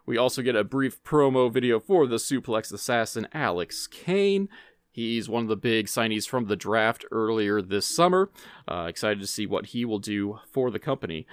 We 0.04 0.16
also 0.16 0.42
get 0.42 0.56
a 0.56 0.64
brief 0.64 1.02
promo 1.04 1.52
video 1.52 1.78
for 1.78 2.08
the 2.08 2.16
suplex 2.16 2.72
assassin 2.72 3.28
Alex 3.32 3.86
Kane. 3.86 4.48
He's 4.96 5.28
one 5.28 5.42
of 5.42 5.50
the 5.50 5.56
big 5.56 5.88
signees 5.88 6.26
from 6.26 6.46
the 6.46 6.56
draft 6.56 7.04
earlier 7.10 7.60
this 7.60 7.84
summer. 7.84 8.30
Uh, 8.66 8.86
excited 8.88 9.20
to 9.20 9.26
see 9.26 9.44
what 9.44 9.66
he 9.66 9.84
will 9.84 9.98
do 9.98 10.38
for 10.50 10.70
the 10.70 10.78
company. 10.78 11.26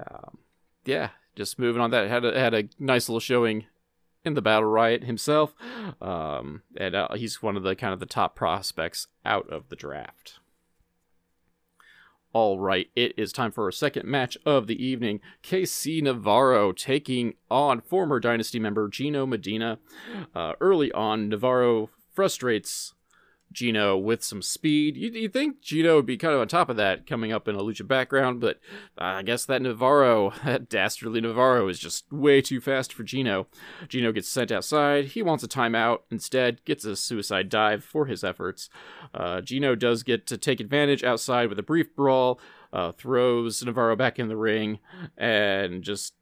Um, 0.00 0.38
yeah, 0.84 1.10
just 1.36 1.56
moving 1.56 1.80
on 1.80 1.92
that. 1.92 2.08
Had 2.08 2.24
a, 2.24 2.36
had 2.36 2.52
a 2.52 2.68
nice 2.80 3.08
little 3.08 3.20
showing 3.20 3.66
in 4.24 4.34
the 4.34 4.42
Battle 4.42 4.68
Riot 4.68 5.04
himself, 5.04 5.54
um, 6.02 6.62
and 6.76 6.96
uh, 6.96 7.14
he's 7.14 7.40
one 7.40 7.56
of 7.56 7.62
the 7.62 7.76
kind 7.76 7.94
of 7.94 8.00
the 8.00 8.06
top 8.06 8.34
prospects 8.34 9.06
out 9.24 9.48
of 9.50 9.68
the 9.68 9.76
draft. 9.76 10.40
All 12.32 12.58
right, 12.58 12.90
it 12.96 13.14
is 13.16 13.32
time 13.32 13.52
for 13.52 13.66
our 13.66 13.70
second 13.70 14.08
match 14.08 14.36
of 14.44 14.66
the 14.66 14.84
evening. 14.84 15.20
KC 15.44 16.02
Navarro 16.02 16.72
taking 16.72 17.34
on 17.52 17.82
former 17.82 18.18
Dynasty 18.18 18.58
member 18.58 18.88
Gino 18.88 19.26
Medina. 19.26 19.78
Uh, 20.34 20.54
early 20.60 20.90
on, 20.90 21.28
Navarro 21.28 21.90
frustrates 22.12 22.94
Gino 23.56 23.96
with 23.96 24.22
some 24.22 24.42
speed. 24.42 24.98
You'd, 24.98 25.14
you'd, 25.14 25.32
think 25.32 25.62
Gino 25.62 25.96
would 25.96 26.04
be 26.04 26.18
kind 26.18 26.34
of 26.34 26.40
on 26.40 26.46
top 26.46 26.68
of 26.68 26.76
that 26.76 27.06
coming 27.06 27.32
up 27.32 27.48
in 27.48 27.54
a 27.54 27.60
lucha 27.60 27.88
background, 27.88 28.38
but 28.38 28.60
I 28.98 29.22
guess 29.22 29.46
that 29.46 29.62
Navarro, 29.62 30.34
that 30.44 30.68
dastardly 30.68 31.22
Navarro, 31.22 31.66
is 31.68 31.78
just 31.78 32.12
way 32.12 32.42
too 32.42 32.60
fast 32.60 32.92
for 32.92 33.02
Gino. 33.02 33.46
Gino 33.88 34.12
gets 34.12 34.28
sent 34.28 34.52
outside. 34.52 35.06
He 35.06 35.22
wants 35.22 35.42
a 35.42 35.48
timeout. 35.48 36.00
Instead, 36.10 36.62
gets 36.66 36.84
a 36.84 36.94
suicide 36.96 37.48
dive 37.48 37.82
for 37.82 38.04
his 38.04 38.22
efforts. 38.22 38.68
Uh, 39.14 39.40
Gino 39.40 39.74
does 39.74 40.02
get 40.02 40.26
to 40.26 40.36
take 40.36 40.60
advantage 40.60 41.02
outside 41.02 41.48
with 41.48 41.58
a 41.58 41.62
brief 41.62 41.96
brawl, 41.96 42.38
uh, 42.74 42.92
throws 42.92 43.64
Navarro 43.64 43.96
back 43.96 44.18
in 44.18 44.28
the 44.28 44.36
ring, 44.36 44.80
and 45.16 45.82
just 45.82 46.12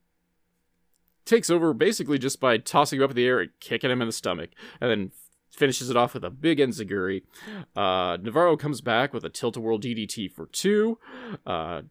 takes 1.25 1.51
over 1.51 1.75
basically 1.75 2.19
just 2.19 2.39
by 2.39 2.59
tossing 2.59 3.01
him 3.01 3.05
up 3.05 3.11
in 3.11 3.17
the 3.17 3.27
air 3.27 3.41
and 3.41 3.51
kicking 3.59 3.91
him 3.91 4.01
in 4.01 4.07
the 4.07 4.13
stomach, 4.13 4.51
and 4.81 4.89
then 4.89 5.11
finishes 5.55 5.91
it 5.91 5.97
off 5.97 6.15
with 6.15 6.25
a 6.25 6.31
big 6.31 6.59
enzuigiri. 6.59 7.23
Uh, 7.77 8.19
Navarro 8.21 8.57
comes 8.57 8.81
back 8.81 9.13
with 9.13 9.25
a 9.25 9.31
tilt-a-whirl 9.31 9.79
DDT 9.79 10.31
for 10.31 10.47
two. 10.47 10.99
Uh, 11.47 11.83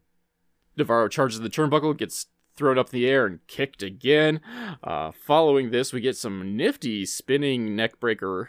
Navarro 0.76 1.08
charges 1.08 1.40
the 1.40 1.48
turnbuckle, 1.48 1.96
gets 1.96 2.26
thrown 2.56 2.78
up 2.78 2.92
in 2.92 3.00
the 3.00 3.08
air 3.08 3.26
and 3.26 3.44
kicked 3.46 3.82
again. 3.82 4.40
Uh, 4.82 5.10
following 5.12 5.70
this, 5.70 5.92
we 5.92 6.00
get 6.00 6.16
some 6.16 6.56
nifty 6.56 7.04
spinning 7.04 7.70
neckbreaker 7.70 8.48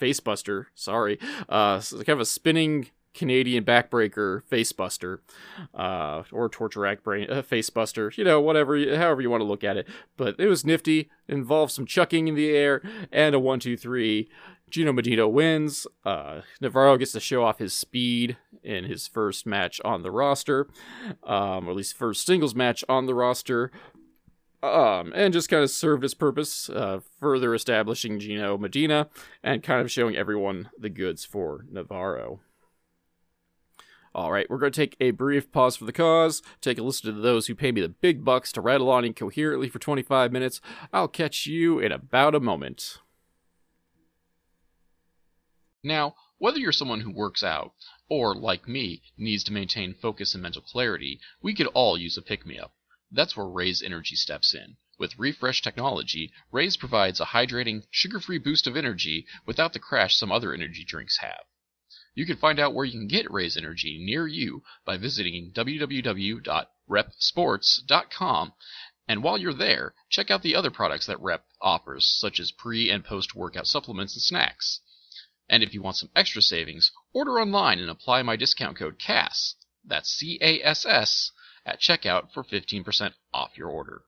facebuster. 0.00 0.66
Sorry, 0.74 1.18
uh, 1.48 1.80
so 1.80 1.96
kind 1.98 2.10
of 2.10 2.20
a 2.20 2.24
spinning 2.24 2.90
Canadian 3.14 3.64
backbreaker 3.64 4.42
facebuster, 4.50 5.18
uh, 5.74 6.22
or 6.32 6.48
torture 6.48 6.80
rack 6.80 7.02
brain 7.02 7.30
uh, 7.30 7.42
facebuster, 7.42 8.16
you 8.16 8.24
know, 8.24 8.40
whatever, 8.40 8.78
however 8.96 9.20
you 9.20 9.30
want 9.30 9.40
to 9.40 9.46
look 9.46 9.64
at 9.64 9.76
it. 9.76 9.86
But 10.16 10.36
it 10.38 10.46
was 10.46 10.64
nifty, 10.64 11.10
involved 11.28 11.72
some 11.72 11.86
chucking 11.86 12.28
in 12.28 12.34
the 12.34 12.50
air, 12.50 12.82
and 13.10 13.34
a 13.34 13.40
one, 13.40 13.60
two, 13.60 13.76
three. 13.76 14.28
Gino 14.70 14.90
Medina 14.90 15.28
wins. 15.28 15.86
Uh, 16.02 16.40
Navarro 16.58 16.96
gets 16.96 17.12
to 17.12 17.20
show 17.20 17.44
off 17.44 17.58
his 17.58 17.74
speed 17.74 18.38
in 18.62 18.84
his 18.84 19.06
first 19.06 19.46
match 19.46 19.82
on 19.84 20.02
the 20.02 20.10
roster, 20.10 20.66
um, 21.24 21.68
or 21.68 21.72
at 21.72 21.76
least 21.76 21.94
first 21.94 22.24
singles 22.24 22.54
match 22.54 22.82
on 22.88 23.04
the 23.04 23.14
roster. 23.14 23.70
Um, 24.62 25.12
and 25.14 25.34
just 25.34 25.48
kind 25.50 25.62
of 25.64 25.70
served 25.70 26.04
his 26.04 26.14
purpose, 26.14 26.70
uh, 26.70 27.00
further 27.18 27.52
establishing 27.52 28.20
Gino 28.20 28.56
Medina 28.56 29.08
and 29.42 29.62
kind 29.62 29.80
of 29.80 29.90
showing 29.90 30.16
everyone 30.16 30.70
the 30.78 30.88
goods 30.88 31.24
for 31.24 31.66
Navarro. 31.68 32.40
All 34.14 34.30
right, 34.30 34.48
we're 34.50 34.58
going 34.58 34.72
to 34.72 34.80
take 34.80 34.96
a 35.00 35.12
brief 35.12 35.50
pause 35.52 35.76
for 35.76 35.86
the 35.86 35.92
cause, 35.92 36.42
take 36.60 36.76
a 36.76 36.82
listen 36.82 37.14
to 37.14 37.20
those 37.20 37.46
who 37.46 37.54
pay 37.54 37.72
me 37.72 37.80
the 37.80 37.88
big 37.88 38.24
bucks 38.24 38.52
to 38.52 38.60
rattle 38.60 38.90
on 38.90 39.06
incoherently 39.06 39.70
for 39.70 39.78
25 39.78 40.30
minutes. 40.30 40.60
I'll 40.92 41.08
catch 41.08 41.46
you 41.46 41.78
in 41.78 41.92
about 41.92 42.34
a 42.34 42.40
moment. 42.40 42.98
Now, 45.82 46.14
whether 46.36 46.58
you're 46.58 46.72
someone 46.72 47.00
who 47.00 47.10
works 47.10 47.42
out, 47.42 47.72
or, 48.10 48.34
like 48.34 48.68
me, 48.68 49.00
needs 49.16 49.44
to 49.44 49.52
maintain 49.52 49.94
focus 49.94 50.34
and 50.34 50.42
mental 50.42 50.60
clarity, 50.60 51.18
we 51.40 51.54
could 51.54 51.68
all 51.68 51.96
use 51.96 52.18
a 52.18 52.22
pick 52.22 52.44
me 52.44 52.58
up. 52.58 52.74
That's 53.10 53.34
where 53.34 53.46
Raze 53.46 53.82
Energy 53.82 54.16
steps 54.16 54.54
in. 54.54 54.76
With 54.98 55.18
refresh 55.18 55.62
technology, 55.62 56.32
Raze 56.50 56.76
provides 56.76 57.18
a 57.18 57.26
hydrating, 57.26 57.84
sugar 57.90 58.20
free 58.20 58.38
boost 58.38 58.66
of 58.66 58.76
energy 58.76 59.26
without 59.46 59.72
the 59.72 59.78
crash 59.78 60.16
some 60.16 60.30
other 60.30 60.52
energy 60.52 60.84
drinks 60.84 61.18
have. 61.18 61.44
You 62.14 62.26
can 62.26 62.36
find 62.36 62.60
out 62.60 62.74
where 62.74 62.84
you 62.84 62.98
can 62.98 63.08
get 63.08 63.30
Raze 63.30 63.56
Energy 63.56 63.98
near 63.98 64.26
you 64.26 64.62
by 64.84 64.98
visiting 64.98 65.50
www.reppsports.com. 65.52 68.52
And 69.08 69.22
while 69.22 69.38
you're 69.38 69.54
there, 69.54 69.94
check 70.08 70.30
out 70.30 70.42
the 70.42 70.54
other 70.54 70.70
products 70.70 71.06
that 71.06 71.20
Rep 71.20 71.44
offers, 71.60 72.06
such 72.06 72.38
as 72.38 72.52
pre 72.52 72.90
and 72.90 73.04
post 73.04 73.34
workout 73.34 73.66
supplements 73.66 74.14
and 74.14 74.22
snacks. 74.22 74.80
And 75.48 75.62
if 75.62 75.74
you 75.74 75.82
want 75.82 75.96
some 75.96 76.10
extra 76.14 76.42
savings, 76.42 76.92
order 77.12 77.40
online 77.40 77.78
and 77.78 77.90
apply 77.90 78.22
my 78.22 78.36
discount 78.36 78.76
code 78.76 78.98
CASS. 78.98 79.56
That's 79.84 80.08
C 80.08 80.38
A 80.40 80.62
S 80.62 80.86
S 80.86 81.32
at 81.66 81.80
checkout 81.80 82.32
for 82.32 82.44
15% 82.44 83.12
off 83.32 83.56
your 83.56 83.68
order. 83.68 84.02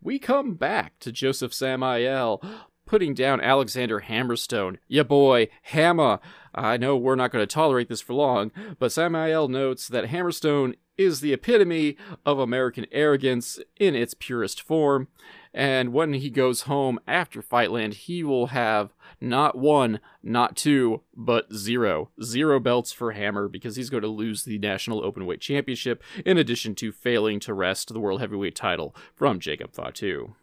We 0.00 0.18
come 0.18 0.54
back 0.54 0.98
to 1.00 1.12
Joseph 1.12 1.54
Samael 1.54 2.42
putting 2.86 3.14
down 3.14 3.40
Alexander 3.40 4.00
Hammerstone. 4.00 4.78
Ya 4.88 5.02
boy, 5.02 5.48
Hammer. 5.62 6.20
I 6.54 6.76
know 6.76 6.96
we're 6.96 7.16
not 7.16 7.32
going 7.32 7.42
to 7.42 7.52
tolerate 7.52 7.88
this 7.88 8.00
for 8.00 8.14
long, 8.14 8.52
but 8.78 8.92
Samael 8.92 9.48
notes 9.48 9.88
that 9.88 10.06
Hammerstone 10.06 10.74
is 10.96 11.20
the 11.20 11.32
epitome 11.32 11.96
of 12.24 12.38
American 12.38 12.86
arrogance 12.92 13.58
in 13.76 13.94
its 13.94 14.14
purest 14.14 14.62
form, 14.62 15.08
and 15.52 15.92
when 15.92 16.14
he 16.14 16.30
goes 16.30 16.62
home 16.62 16.98
after 17.06 17.42
Fightland, 17.42 17.94
he 17.94 18.24
will 18.24 18.48
have 18.48 18.92
not 19.20 19.56
one, 19.56 20.00
not 20.22 20.56
two, 20.56 21.02
but 21.16 21.52
zero. 21.52 22.10
Zero 22.22 22.58
belts 22.60 22.92
for 22.92 23.12
Hammer 23.12 23.48
because 23.48 23.76
he's 23.76 23.90
going 23.90 24.02
to 24.02 24.08
lose 24.08 24.44
the 24.44 24.58
National 24.58 25.02
Openweight 25.02 25.40
Championship 25.40 26.02
in 26.24 26.38
addition 26.38 26.74
to 26.76 26.92
failing 26.92 27.40
to 27.40 27.54
wrest 27.54 27.92
the 27.92 28.00
World 28.00 28.20
Heavyweight 28.20 28.56
title 28.56 28.94
from 29.14 29.38
Jacob 29.38 29.72
Fatu. 29.72 30.34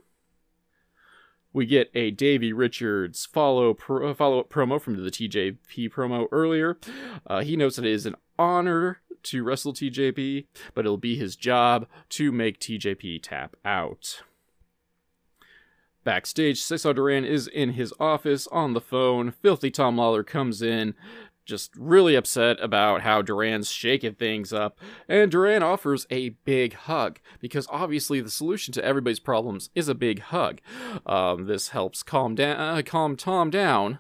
We 1.53 1.65
get 1.65 1.91
a 1.93 2.11
Davey 2.11 2.53
Richards 2.53 3.25
follow 3.25 3.73
pro, 3.73 4.13
follow 4.13 4.39
up 4.39 4.49
promo 4.49 4.79
from 4.79 5.03
the 5.03 5.11
TJP 5.11 5.91
promo 5.91 6.27
earlier. 6.31 6.77
Uh, 7.27 7.41
he 7.41 7.57
notes 7.57 7.75
that 7.75 7.85
it 7.85 7.91
is 7.91 8.05
an 8.05 8.15
honor 8.39 9.01
to 9.23 9.43
wrestle 9.43 9.73
TJP, 9.73 10.45
but 10.73 10.85
it'll 10.85 10.97
be 10.97 11.15
his 11.15 11.35
job 11.35 11.87
to 12.09 12.31
make 12.31 12.59
TJP 12.59 13.21
tap 13.21 13.55
out. 13.65 14.21
Backstage, 16.03 16.59
Cesar 16.61 16.93
Duran 16.93 17.25
is 17.25 17.47
in 17.47 17.71
his 17.73 17.93
office 17.99 18.47
on 18.47 18.73
the 18.73 18.81
phone. 18.81 19.29
Filthy 19.29 19.69
Tom 19.69 19.97
Lawler 19.97 20.23
comes 20.23 20.61
in, 20.61 20.95
just 21.45 21.71
really 21.75 22.15
upset 22.15 22.57
about 22.61 23.01
how 23.01 23.21
Duran's 23.21 23.69
shaking 23.71 24.15
things 24.15 24.53
up, 24.53 24.79
and 25.07 25.31
Duran 25.31 25.63
offers 25.63 26.05
a 26.09 26.29
big 26.29 26.73
hug 26.73 27.19
because 27.39 27.67
obviously 27.69 28.21
the 28.21 28.29
solution 28.29 28.73
to 28.73 28.83
everybody's 28.83 29.19
problems 29.19 29.69
is 29.75 29.87
a 29.87 29.95
big 29.95 30.19
hug. 30.19 30.61
Um, 31.05 31.45
this 31.45 31.69
helps 31.69 32.03
calm 32.03 32.35
down, 32.35 32.59
uh, 32.59 32.81
calm 32.85 33.15
Tom 33.15 33.49
down, 33.49 33.99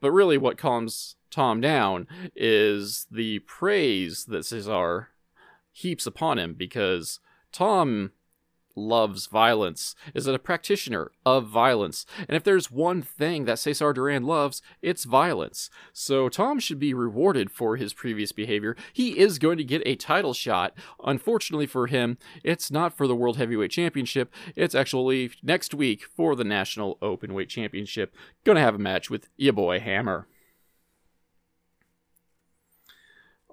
but 0.00 0.12
really 0.12 0.38
what 0.38 0.58
calms 0.58 1.16
Tom 1.30 1.60
down 1.60 2.06
is 2.34 3.06
the 3.10 3.40
praise 3.40 4.24
that 4.26 4.44
Cesar 4.44 5.08
heaps 5.72 6.06
upon 6.06 6.38
him 6.38 6.54
because 6.54 7.20
Tom 7.52 8.12
loves 8.78 9.26
violence, 9.26 9.94
is 10.14 10.26
a 10.26 10.38
practitioner 10.38 11.10
of 11.26 11.46
violence. 11.46 12.06
And 12.28 12.36
if 12.36 12.44
there's 12.44 12.70
one 12.70 13.02
thing 13.02 13.44
that 13.44 13.58
Cesar 13.58 13.92
Duran 13.92 14.24
loves, 14.24 14.62
it's 14.80 15.04
violence. 15.04 15.70
So 15.92 16.28
Tom 16.28 16.58
should 16.58 16.78
be 16.78 16.94
rewarded 16.94 17.50
for 17.50 17.76
his 17.76 17.92
previous 17.92 18.32
behavior. 18.32 18.76
He 18.92 19.18
is 19.18 19.38
going 19.38 19.58
to 19.58 19.64
get 19.64 19.82
a 19.84 19.96
title 19.96 20.34
shot. 20.34 20.74
Unfortunately 21.04 21.66
for 21.66 21.86
him, 21.88 22.18
it's 22.44 22.70
not 22.70 22.96
for 22.96 23.06
the 23.06 23.16
World 23.16 23.36
Heavyweight 23.36 23.70
Championship. 23.70 24.32
It's 24.54 24.74
actually 24.74 25.32
next 25.42 25.74
week 25.74 26.04
for 26.16 26.36
the 26.36 26.44
National 26.44 26.96
Openweight 27.02 27.48
Championship. 27.48 28.14
Gonna 28.44 28.60
have 28.60 28.74
a 28.74 28.78
match 28.78 29.10
with 29.10 29.28
your 29.36 29.52
boy 29.52 29.80
Hammer. 29.80 30.26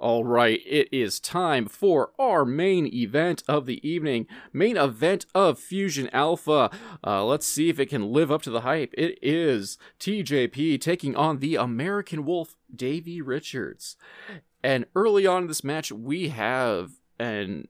All 0.05 0.23
right, 0.23 0.61
it 0.67 0.87
is 0.91 1.19
time 1.19 1.65
for 1.65 2.11
our 2.19 2.45
main 2.45 2.85
event 2.93 3.41
of 3.47 3.65
the 3.65 3.81
evening. 3.81 4.27
Main 4.53 4.77
event 4.77 5.25
of 5.33 5.57
Fusion 5.57 6.11
Alpha. 6.13 6.69
Uh, 7.03 7.25
let's 7.25 7.47
see 7.47 7.69
if 7.69 7.79
it 7.79 7.87
can 7.87 8.11
live 8.13 8.31
up 8.31 8.43
to 8.43 8.51
the 8.51 8.61
hype. 8.61 8.93
It 8.95 9.17
is 9.23 9.79
TJP 9.99 10.79
taking 10.79 11.15
on 11.15 11.39
the 11.39 11.55
American 11.55 12.23
Wolf, 12.23 12.55
Davey 12.75 13.19
Richards. 13.19 13.97
And 14.63 14.85
early 14.95 15.25
on 15.25 15.41
in 15.41 15.47
this 15.47 15.63
match, 15.63 15.91
we 15.91 16.29
have 16.29 16.91
an 17.17 17.67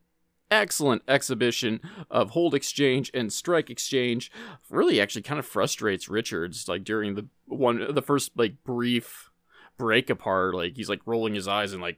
excellent 0.52 1.04
exhibition 1.08 1.80
of 2.12 2.32
hold 2.32 2.54
exchange 2.54 3.12
and 3.14 3.32
strike 3.32 3.70
exchange. 3.70 4.30
Really, 4.70 5.00
actually, 5.00 5.22
kind 5.22 5.40
of 5.40 5.46
frustrates 5.46 6.10
Richards. 6.10 6.68
Like 6.68 6.84
during 6.84 7.16
the 7.16 7.28
one, 7.46 7.94
the 7.96 8.02
first 8.02 8.32
like 8.36 8.62
brief 8.66 9.32
break 9.78 10.10
apart. 10.10 10.56
Like 10.56 10.76
he's 10.76 10.90
like 10.90 11.02
rolling 11.06 11.36
his 11.36 11.48
eyes 11.48 11.74
and 11.74 11.82
like, 11.82 11.98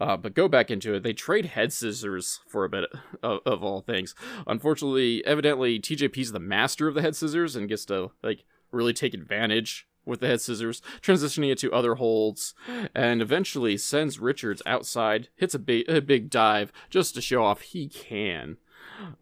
uh, 0.00 0.16
but 0.16 0.34
go 0.34 0.48
back 0.48 0.70
into 0.70 0.94
it. 0.94 1.02
They 1.02 1.12
trade 1.12 1.46
head 1.46 1.72
scissors 1.72 2.40
for 2.48 2.64
a 2.64 2.68
bit 2.68 2.84
of, 3.22 3.40
of 3.46 3.62
all 3.62 3.80
things. 3.80 4.14
Unfortunately, 4.46 5.24
evidently 5.24 5.78
TJP's 5.78 6.32
the 6.32 6.40
master 6.40 6.88
of 6.88 6.94
the 6.94 7.02
head 7.02 7.16
scissors 7.16 7.56
and 7.56 7.68
gets 7.68 7.84
to 7.86 8.12
like 8.22 8.44
really 8.72 8.92
take 8.92 9.14
advantage 9.14 9.86
with 10.04 10.20
the 10.20 10.26
head 10.26 10.40
scissors, 10.40 10.80
transitioning 11.02 11.52
it 11.52 11.58
to 11.58 11.72
other 11.72 11.96
holds, 11.96 12.54
and 12.94 13.20
eventually 13.20 13.76
sends 13.76 14.18
Richards 14.18 14.62
outside, 14.66 15.28
hits 15.36 15.54
a 15.54 15.58
a 15.88 16.00
big 16.00 16.30
dive 16.30 16.72
just 16.88 17.14
to 17.14 17.20
show 17.20 17.44
off 17.44 17.60
he 17.60 17.88
can. 17.88 18.56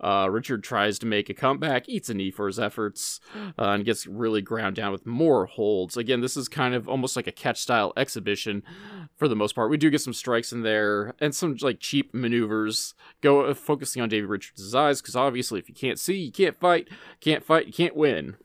Uh, 0.00 0.28
Richard 0.30 0.62
tries 0.62 0.98
to 1.00 1.06
make 1.06 1.28
a 1.28 1.34
comeback, 1.34 1.88
eats 1.88 2.08
a 2.08 2.14
knee 2.14 2.30
for 2.30 2.46
his 2.46 2.58
efforts, 2.58 3.20
uh, 3.36 3.70
and 3.70 3.84
gets 3.84 4.06
really 4.06 4.42
ground 4.42 4.76
down 4.76 4.92
with 4.92 5.06
more 5.06 5.46
holds. 5.46 5.96
Again, 5.96 6.20
this 6.20 6.36
is 6.36 6.48
kind 6.48 6.74
of 6.74 6.88
almost 6.88 7.16
like 7.16 7.26
a 7.26 7.32
catch 7.32 7.60
style 7.60 7.92
exhibition 7.96 8.62
for 9.16 9.28
the 9.28 9.36
most 9.36 9.54
part. 9.54 9.70
We 9.70 9.76
do 9.76 9.90
get 9.90 10.00
some 10.00 10.14
strikes 10.14 10.52
in 10.52 10.62
there 10.62 11.14
and 11.20 11.34
some 11.34 11.56
like 11.60 11.80
cheap 11.80 12.14
maneuvers. 12.14 12.94
Go 13.20 13.42
uh, 13.42 13.54
focusing 13.54 14.02
on 14.02 14.08
David 14.08 14.28
Richards' 14.28 14.74
eyes 14.74 15.00
because 15.00 15.16
obviously, 15.16 15.58
if 15.58 15.68
you 15.68 15.74
can't 15.74 15.98
see, 15.98 16.16
you 16.16 16.32
can't 16.32 16.56
fight. 16.56 16.88
Can't 17.20 17.44
fight, 17.44 17.66
you 17.66 17.72
can't 17.72 17.96
win. 17.96 18.36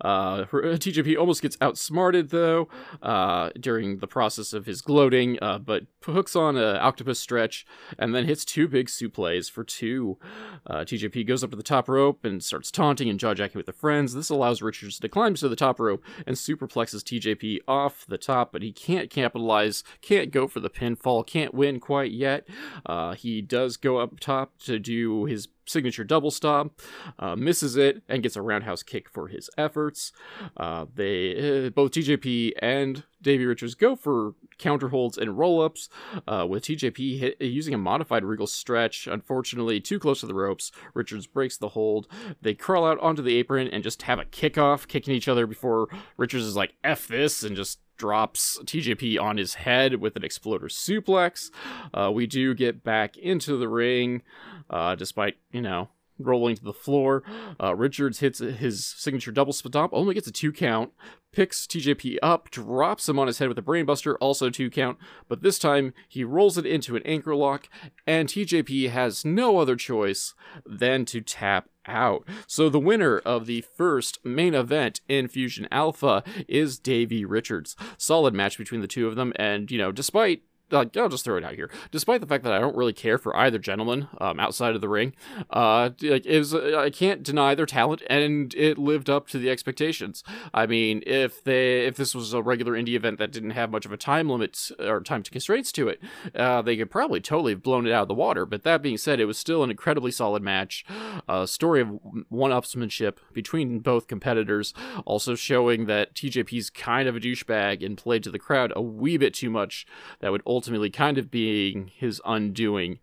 Uh, 0.00 0.44
TJP 0.44 1.18
almost 1.18 1.42
gets 1.42 1.56
outsmarted 1.60 2.30
though 2.30 2.68
uh, 3.02 3.50
during 3.58 3.98
the 3.98 4.06
process 4.06 4.52
of 4.52 4.66
his 4.66 4.80
gloating, 4.80 5.38
uh, 5.42 5.58
but 5.58 5.84
hooks 6.04 6.34
on 6.36 6.56
an 6.56 6.76
octopus 6.76 7.18
stretch 7.18 7.66
and 7.98 8.14
then 8.14 8.24
hits 8.24 8.44
two 8.44 8.68
big 8.68 8.88
suples 8.88 9.50
for 9.50 9.64
two. 9.64 10.18
Uh, 10.66 10.78
TJP 10.78 11.26
goes 11.26 11.44
up 11.44 11.50
to 11.50 11.56
the 11.56 11.62
top 11.62 11.88
rope 11.88 12.24
and 12.24 12.42
starts 12.42 12.70
taunting 12.70 13.08
and 13.08 13.18
jaw-jacking 13.18 13.58
with 13.58 13.66
the 13.66 13.72
friends. 13.72 14.14
This 14.14 14.30
allows 14.30 14.62
Richards 14.62 14.98
to 14.98 15.08
climb 15.08 15.34
to 15.34 15.48
the 15.48 15.56
top 15.56 15.78
rope 15.80 16.02
and 16.26 16.36
superplexes 16.36 17.02
TJP 17.02 17.60
off 17.68 18.06
the 18.06 18.18
top, 18.18 18.52
but 18.52 18.62
he 18.62 18.72
can't 18.72 19.10
capitalize, 19.10 19.84
can't 20.00 20.30
go 20.30 20.46
for 20.46 20.60
the 20.60 20.70
pinfall, 20.70 21.26
can't 21.26 21.54
win 21.54 21.80
quite 21.80 22.12
yet. 22.12 22.46
Uh, 22.86 23.14
he 23.14 23.40
does 23.40 23.76
go 23.76 23.98
up 23.98 24.20
top 24.20 24.58
to 24.58 24.78
do 24.78 25.24
his 25.24 25.48
signature 25.66 26.04
double 26.04 26.30
stop, 26.30 26.80
uh, 27.18 27.36
misses 27.36 27.76
it, 27.76 28.02
and 28.08 28.22
gets 28.22 28.36
a 28.36 28.42
roundhouse 28.42 28.82
kick 28.82 29.08
for 29.08 29.28
his 29.28 29.48
efforts. 29.56 30.12
Uh, 30.56 30.86
they 30.94 31.66
uh, 31.66 31.70
both 31.70 31.92
TJP 31.92 32.52
and 32.60 33.04
Davey 33.22 33.46
Richards 33.46 33.74
go 33.74 33.94
for 33.94 34.34
counter 34.58 34.88
holds 34.88 35.16
and 35.16 35.38
roll 35.38 35.62
ups, 35.62 35.88
uh, 36.26 36.46
with 36.48 36.64
TJP 36.64 37.18
hit, 37.18 37.40
using 37.40 37.74
a 37.74 37.78
modified 37.78 38.24
Regal 38.24 38.46
stretch. 38.46 39.06
Unfortunately, 39.06 39.80
too 39.80 39.98
close 39.98 40.20
to 40.20 40.26
the 40.26 40.34
ropes, 40.34 40.72
Richards 40.94 41.26
breaks 41.26 41.56
the 41.56 41.70
hold. 41.70 42.08
They 42.40 42.54
crawl 42.54 42.86
out 42.86 42.98
onto 43.00 43.22
the 43.22 43.36
apron 43.36 43.68
and 43.68 43.82
just 43.82 44.02
have 44.02 44.18
a 44.18 44.24
kickoff, 44.24 44.88
kicking 44.88 45.14
each 45.14 45.28
other 45.28 45.46
before 45.46 45.88
Richards 46.16 46.44
is 46.44 46.56
like, 46.56 46.74
F 46.82 47.06
this, 47.06 47.42
and 47.42 47.56
just 47.56 47.78
drops 47.96 48.58
TJP 48.64 49.20
on 49.20 49.36
his 49.36 49.54
head 49.54 49.96
with 49.96 50.16
an 50.16 50.24
exploder 50.24 50.68
suplex. 50.68 51.50
Uh, 51.92 52.10
we 52.12 52.26
do 52.26 52.54
get 52.54 52.82
back 52.82 53.16
into 53.16 53.56
the 53.56 53.68
ring, 53.68 54.22
uh, 54.70 54.94
despite, 54.94 55.36
you 55.50 55.60
know, 55.60 55.88
rolling 56.24 56.56
to 56.56 56.64
the 56.64 56.72
floor. 56.72 57.22
Uh, 57.60 57.74
Richards 57.74 58.20
hits 58.20 58.38
his 58.38 58.84
signature 58.84 59.32
double 59.32 59.52
stomp, 59.52 59.92
only 59.92 60.14
gets 60.14 60.26
a 60.26 60.32
two 60.32 60.52
count, 60.52 60.92
picks 61.32 61.66
TJP 61.66 62.18
up, 62.22 62.50
drops 62.50 63.08
him 63.08 63.18
on 63.18 63.26
his 63.26 63.38
head 63.38 63.48
with 63.48 63.58
a 63.58 63.62
brainbuster, 63.62 64.16
also 64.20 64.50
two 64.50 64.70
count, 64.70 64.98
but 65.28 65.42
this 65.42 65.58
time 65.58 65.94
he 66.08 66.24
rolls 66.24 66.58
it 66.58 66.66
into 66.66 66.96
an 66.96 67.02
anchor 67.04 67.34
lock, 67.34 67.68
and 68.06 68.28
TJP 68.28 68.90
has 68.90 69.24
no 69.24 69.58
other 69.58 69.76
choice 69.76 70.34
than 70.66 71.04
to 71.06 71.20
tap 71.20 71.68
out. 71.86 72.26
So 72.46 72.68
the 72.68 72.78
winner 72.78 73.18
of 73.18 73.46
the 73.46 73.64
first 73.76 74.24
main 74.24 74.54
event 74.54 75.00
in 75.08 75.28
Fusion 75.28 75.66
Alpha 75.70 76.22
is 76.46 76.78
Davey 76.78 77.24
Richards. 77.24 77.76
Solid 77.96 78.34
match 78.34 78.58
between 78.58 78.80
the 78.80 78.86
two 78.86 79.08
of 79.08 79.16
them, 79.16 79.32
and 79.36 79.70
you 79.70 79.78
know, 79.78 79.92
despite 79.92 80.42
like 80.70 80.96
I'll 80.96 81.08
just 81.08 81.24
throw 81.24 81.36
it 81.36 81.44
out 81.44 81.54
here. 81.54 81.70
Despite 81.90 82.20
the 82.20 82.26
fact 82.26 82.44
that 82.44 82.52
I 82.52 82.58
don't 82.58 82.76
really 82.76 82.92
care 82.92 83.18
for 83.18 83.36
either 83.36 83.58
gentleman 83.58 84.08
um, 84.18 84.40
outside 84.40 84.74
of 84.74 84.80
the 84.80 84.88
ring, 84.88 85.14
uh, 85.50 85.90
like 86.02 86.26
is 86.26 86.54
I 86.54 86.90
can't 86.90 87.22
deny 87.22 87.54
their 87.54 87.66
talent, 87.66 88.02
and 88.08 88.54
it 88.54 88.78
lived 88.78 89.10
up 89.10 89.28
to 89.28 89.38
the 89.38 89.50
expectations. 89.50 90.24
I 90.54 90.66
mean, 90.66 91.02
if 91.06 91.44
they 91.44 91.86
if 91.86 91.96
this 91.96 92.14
was 92.14 92.32
a 92.32 92.42
regular 92.42 92.72
indie 92.72 92.94
event 92.94 93.18
that 93.18 93.32
didn't 93.32 93.50
have 93.50 93.70
much 93.70 93.84
of 93.84 93.92
a 93.92 93.96
time 93.96 94.28
limit 94.28 94.70
or 94.78 95.00
time 95.00 95.22
constraints 95.22 95.72
to 95.72 95.88
it, 95.88 96.00
uh, 96.34 96.62
they 96.62 96.76
could 96.76 96.90
probably 96.90 97.20
totally 97.20 97.52
have 97.52 97.62
blown 97.62 97.86
it 97.86 97.92
out 97.92 98.02
of 98.02 98.08
the 98.08 98.14
water. 98.14 98.46
But 98.46 98.62
that 98.64 98.82
being 98.82 98.98
said, 98.98 99.20
it 99.20 99.26
was 99.26 99.38
still 99.38 99.62
an 99.62 99.70
incredibly 99.70 100.10
solid 100.10 100.42
match. 100.42 100.84
A 101.28 101.46
story 101.46 101.80
of 101.80 101.98
one-upsmanship 102.28 103.16
between 103.32 103.80
both 103.80 104.06
competitors, 104.06 104.72
also 105.04 105.34
showing 105.34 105.86
that 105.86 106.14
TJP's 106.14 106.70
kind 106.70 107.08
of 107.08 107.16
a 107.16 107.20
douchebag 107.20 107.84
and 107.84 107.96
played 107.96 108.22
to 108.24 108.30
the 108.30 108.38
crowd 108.38 108.72
a 108.74 108.82
wee 108.82 109.16
bit 109.16 109.34
too 109.34 109.50
much. 109.50 109.86
That 110.20 110.32
would 110.32 110.42
ultimately 110.46 110.61
kind 110.90 111.18
of 111.18 111.30
being 111.30 111.90
his 111.94 112.20
undoing 112.24 112.98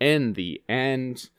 in 0.00 0.34
the 0.34 0.62
end. 0.68 1.30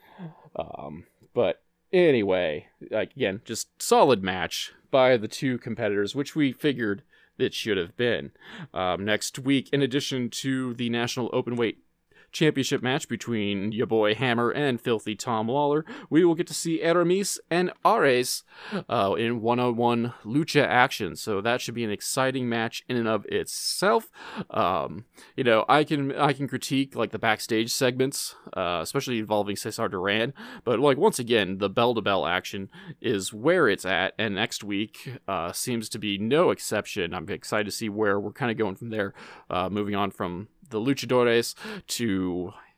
Um, 0.55 1.05
but 1.33 1.61
anyway, 1.91 2.67
like, 2.91 3.15
again, 3.15 3.41
just 3.45 3.81
solid 3.81 4.23
match 4.23 4.73
by 4.91 5.17
the 5.17 5.27
two 5.27 5.57
competitors, 5.57 6.15
which 6.15 6.35
we 6.35 6.51
figured 6.51 7.03
it 7.37 7.53
should 7.53 7.77
have 7.77 7.97
been. 7.97 8.31
Um, 8.73 9.03
next 9.03 9.39
week, 9.39 9.69
in 9.73 9.81
addition 9.81 10.29
to 10.29 10.73
the 10.73 10.89
National 10.89 11.29
Openweight 11.31 11.77
championship 12.31 12.81
match 12.81 13.07
between 13.07 13.71
your 13.71 13.87
boy 13.87 14.15
Hammer 14.15 14.51
and 14.51 14.79
Filthy 14.79 15.15
Tom 15.15 15.47
Lawler, 15.47 15.85
we 16.09 16.23
will 16.23 16.35
get 16.35 16.47
to 16.47 16.53
see 16.53 16.81
Aramis 16.81 17.39
and 17.49 17.71
Arez 17.83 18.43
uh, 18.89 19.15
in 19.17 19.41
one-on-one 19.41 20.13
lucha 20.23 20.65
action. 20.65 21.15
So 21.15 21.41
that 21.41 21.61
should 21.61 21.75
be 21.75 21.83
an 21.83 21.91
exciting 21.91 22.49
match 22.49 22.83
in 22.87 22.97
and 22.97 23.07
of 23.07 23.25
itself. 23.25 24.09
Um, 24.49 25.05
you 25.35 25.43
know, 25.43 25.65
I 25.67 25.83
can 25.83 26.15
I 26.15 26.33
can 26.33 26.47
critique 26.47 26.95
like 26.95 27.11
the 27.11 27.19
backstage 27.19 27.71
segments, 27.71 28.35
uh, 28.55 28.79
especially 28.81 29.19
involving 29.19 29.55
Cesar 29.55 29.87
Duran, 29.87 30.33
but 30.63 30.79
like 30.79 30.97
once 30.97 31.19
again, 31.19 31.57
the 31.57 31.69
bell 31.69 31.93
to 31.95 32.01
bell 32.01 32.25
action 32.25 32.69
is 33.01 33.33
where 33.33 33.67
it's 33.67 33.85
at, 33.85 34.13
and 34.17 34.35
next 34.35 34.63
week 34.63 35.19
uh, 35.27 35.51
seems 35.51 35.89
to 35.89 35.99
be 35.99 36.17
no 36.17 36.51
exception. 36.51 37.13
I'm 37.13 37.29
excited 37.29 37.65
to 37.65 37.71
see 37.71 37.89
where 37.89 38.19
we're 38.19 38.31
kind 38.31 38.51
of 38.51 38.57
going 38.57 38.75
from 38.75 38.89
there, 38.89 39.13
uh, 39.49 39.69
moving 39.69 39.95
on 39.95 40.11
from 40.11 40.47
the 40.69 40.79
Luchadores 40.79 41.53
to 41.87 42.14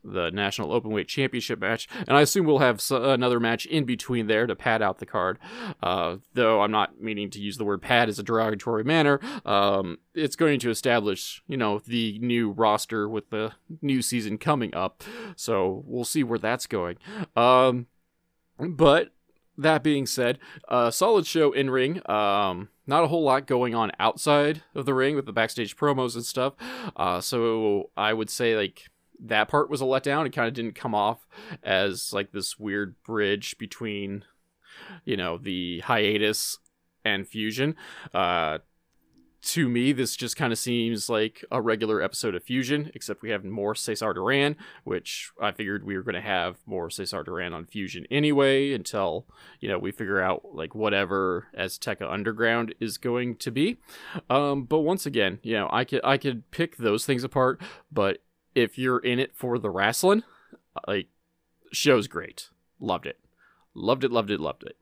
the 0.04 0.32
National 0.32 0.69
Openweight 0.69 1.08
Championship 1.08 1.60
match, 1.60 1.88
and 2.08 2.17
I 2.17 2.21
assume 2.21 2.45
we'll 2.45 2.60
have 2.60 2.82
another 2.91 3.39
match 3.39 3.65
in 3.65 3.84
between 3.84 4.28
there 4.28 4.47
to 4.47 4.56
pad 4.56 4.82
out 4.82 5.00
the 5.00 5.06
card. 5.06 5.38
Uh, 5.84 6.17
though 6.34 6.62
I'm 6.62 6.71
not 6.71 7.02
meaning 7.02 7.30
to 7.32 7.41
use 7.41 7.58
the 7.58 7.65
word 7.65 7.82
pad 7.82 8.10
as 8.10 8.17
a 8.17 8.23
derogatory 8.23 8.84
manner. 8.84 9.19
Um, 9.45 9.97
it's 10.13 10.36
going 10.36 10.60
to 10.62 10.69
establish, 10.69 11.43
you 11.47 11.58
know, 11.58 11.80
the 11.80 12.19
new 12.19 12.52
roster 12.52 13.10
with 13.10 13.30
the 13.30 13.54
new 13.82 14.02
season 14.02 14.38
coming 14.38 14.73
up. 14.73 15.04
So 15.36 15.84
we'll 15.86 16.06
see 16.06 16.23
where 16.23 16.39
that's 16.39 16.67
going. 16.67 16.97
Um, 17.36 17.88
but 18.60 19.12
that 19.58 19.84
being 19.84 20.06
said, 20.06 20.39
a 20.69 20.91
solid 20.91 21.26
show 21.26 21.52
in 21.52 21.69
ring. 21.69 22.02
Um, 22.10 22.69
not 22.86 23.04
a 23.04 23.08
whole 23.08 23.23
lot 23.23 23.47
going 23.47 23.76
on 23.76 23.91
outside 24.00 24.63
of 24.73 24.86
the 24.86 24.93
ring 24.93 25.15
with 25.15 25.26
the 25.26 25.34
backstage 25.34 25.76
promos 25.76 26.15
and 26.15 26.23
stuff. 26.23 26.54
Uh, 26.95 27.19
so 27.19 27.89
I 27.97 28.13
would 28.13 28.30
say 28.30 28.56
like 28.56 28.89
that 29.19 29.47
part 29.47 29.69
was 29.69 29.82
a 29.82 29.86
letdown. 29.86 30.25
It 30.25 30.34
kind 30.34 30.47
of 30.47 30.53
didn't 30.53 30.75
come 30.75 30.95
off 30.95 31.27
as 31.63 32.13
like 32.13 32.32
this 32.32 32.60
weird 32.60 32.95
bridge 33.03 33.58
between, 33.58 34.23
you 35.06 35.17
know, 35.17 35.38
the 35.38 35.80
hiatus 35.80 36.60
and 37.03 37.27
fusion. 37.27 37.75
Uh, 38.13 38.60
to 39.47 39.69
me, 39.69 39.93
this 39.93 40.15
just 40.15 40.36
kind 40.36 40.51
of 40.51 40.60
seems 40.60 41.10
like 41.10 41.45
a 41.51 41.62
regular 41.62 42.01
episode 42.01 42.36
of 42.36 42.43
Fusion, 42.43 42.91
except 42.93 43.21
we 43.21 43.30
have 43.30 43.45
more 43.45 43.75
Cesar 43.75 44.13
Duran, 44.13 44.58
which 44.84 45.32
I 45.41 45.51
figured 45.51 45.86
we 45.86 45.95
were 45.95 46.03
going 46.03 46.15
to 46.15 46.21
have 46.21 46.58
more 46.65 46.89
Cesar 46.89 47.23
Duran 47.23 47.53
on 47.53 47.65
Fusion 47.65 48.06
anyway 48.12 48.73
until, 48.73 49.25
you 49.60 49.69
know, 49.69 49.77
we 49.77 49.91
figure 49.91 50.19
out 50.19 50.43
like 50.53 50.75
whatever 50.75 51.47
Azteca 51.58 52.12
Underground 52.12 52.75
is 52.80 52.97
going 52.97 53.38
to 53.38 53.51
be. 53.51 53.77
Um, 54.30 54.63
but 54.63 54.80
once 54.80 55.06
again, 55.06 55.39
you 55.43 55.53
know, 55.53 55.69
I 55.71 55.86
could 55.86 56.01
I 56.03 56.17
could 56.17 56.49
pick 56.51 56.77
those 56.77 57.06
things 57.06 57.23
apart, 57.23 57.62
but 57.91 58.17
if 58.58 58.78
you're 58.78 59.00
in 59.00 59.20
it 59.20 59.36
for 59.36 59.60
the 59.60 59.70
wrestling, 59.70 60.24
like 60.88 61.08
show's 61.72 62.08
great. 62.08 62.50
Loved 62.80 63.06
it. 63.06 63.20
Loved 63.74 64.04
it, 64.04 64.12
loved 64.12 64.32
it, 64.32 64.39
loved 64.39 64.63
it. 64.63 64.76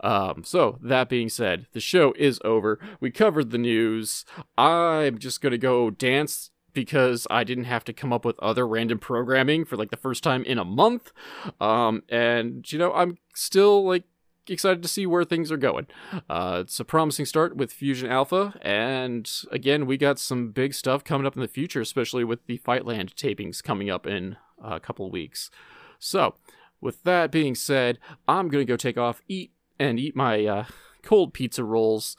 Um, 0.00 0.42
so, 0.44 0.78
that 0.82 1.08
being 1.08 1.28
said, 1.28 1.66
the 1.72 1.80
show 1.80 2.12
is 2.18 2.40
over. 2.44 2.80
We 2.98 3.12
covered 3.12 3.52
the 3.52 3.58
news. 3.58 4.24
I'm 4.58 5.18
just 5.18 5.40
going 5.40 5.52
to 5.52 5.58
go 5.58 5.90
dance 5.90 6.50
because 6.72 7.26
I 7.30 7.44
didn't 7.44 7.64
have 7.64 7.84
to 7.84 7.92
come 7.92 8.12
up 8.12 8.24
with 8.24 8.40
other 8.40 8.66
random 8.66 8.98
programming 8.98 9.64
for 9.64 9.76
like 9.76 9.90
the 9.90 9.96
first 9.96 10.24
time 10.24 10.42
in 10.42 10.58
a 10.58 10.64
month. 10.64 11.12
Um, 11.60 12.02
and, 12.08 12.70
you 12.72 12.80
know, 12.80 12.92
I'm 12.92 13.18
still 13.32 13.84
like 13.86 14.04
excited 14.48 14.82
to 14.82 14.88
see 14.88 15.06
where 15.06 15.24
things 15.24 15.52
are 15.52 15.56
going. 15.56 15.86
Uh, 16.28 16.58
it's 16.62 16.80
a 16.80 16.84
promising 16.84 17.26
start 17.26 17.56
with 17.56 17.72
Fusion 17.72 18.10
Alpha, 18.10 18.54
and 18.62 19.30
again, 19.50 19.86
we 19.86 19.96
got 19.96 20.18
some 20.18 20.50
big 20.50 20.74
stuff 20.74 21.04
coming 21.04 21.26
up 21.26 21.36
in 21.36 21.42
the 21.42 21.48
future, 21.48 21.80
especially 21.80 22.24
with 22.24 22.46
the 22.46 22.58
Fightland 22.58 23.14
tapings 23.14 23.62
coming 23.62 23.90
up 23.90 24.06
in 24.06 24.36
a 24.62 24.80
couple 24.80 25.10
weeks. 25.10 25.50
So, 25.98 26.34
with 26.80 27.02
that 27.04 27.30
being 27.30 27.54
said, 27.54 27.98
I'm 28.26 28.48
gonna 28.48 28.64
go 28.64 28.76
take 28.76 28.98
off, 28.98 29.22
eat, 29.28 29.52
and 29.78 29.98
eat 29.98 30.16
my 30.16 30.44
uh, 30.46 30.64
cold 31.02 31.32
pizza 31.32 31.64
rolls. 31.64 32.16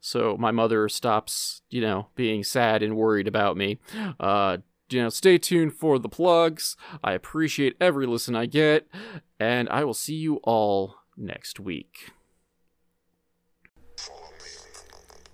So 0.00 0.36
my 0.38 0.50
mother 0.50 0.88
stops, 0.90 1.62
you 1.70 1.80
know, 1.80 2.08
being 2.14 2.44
sad 2.44 2.82
and 2.82 2.94
worried 2.94 3.26
about 3.26 3.56
me. 3.56 3.78
Uh, 4.20 4.58
you 4.90 5.02
know, 5.02 5.08
stay 5.08 5.38
tuned 5.38 5.72
for 5.72 5.98
the 5.98 6.10
plugs. 6.10 6.76
I 7.02 7.12
appreciate 7.14 7.76
every 7.80 8.06
listen 8.06 8.36
I 8.36 8.44
get, 8.46 8.86
and 9.40 9.68
I 9.70 9.82
will 9.84 9.94
see 9.94 10.14
you 10.14 10.36
all 10.44 10.96
next 11.16 11.60
week. 11.60 12.10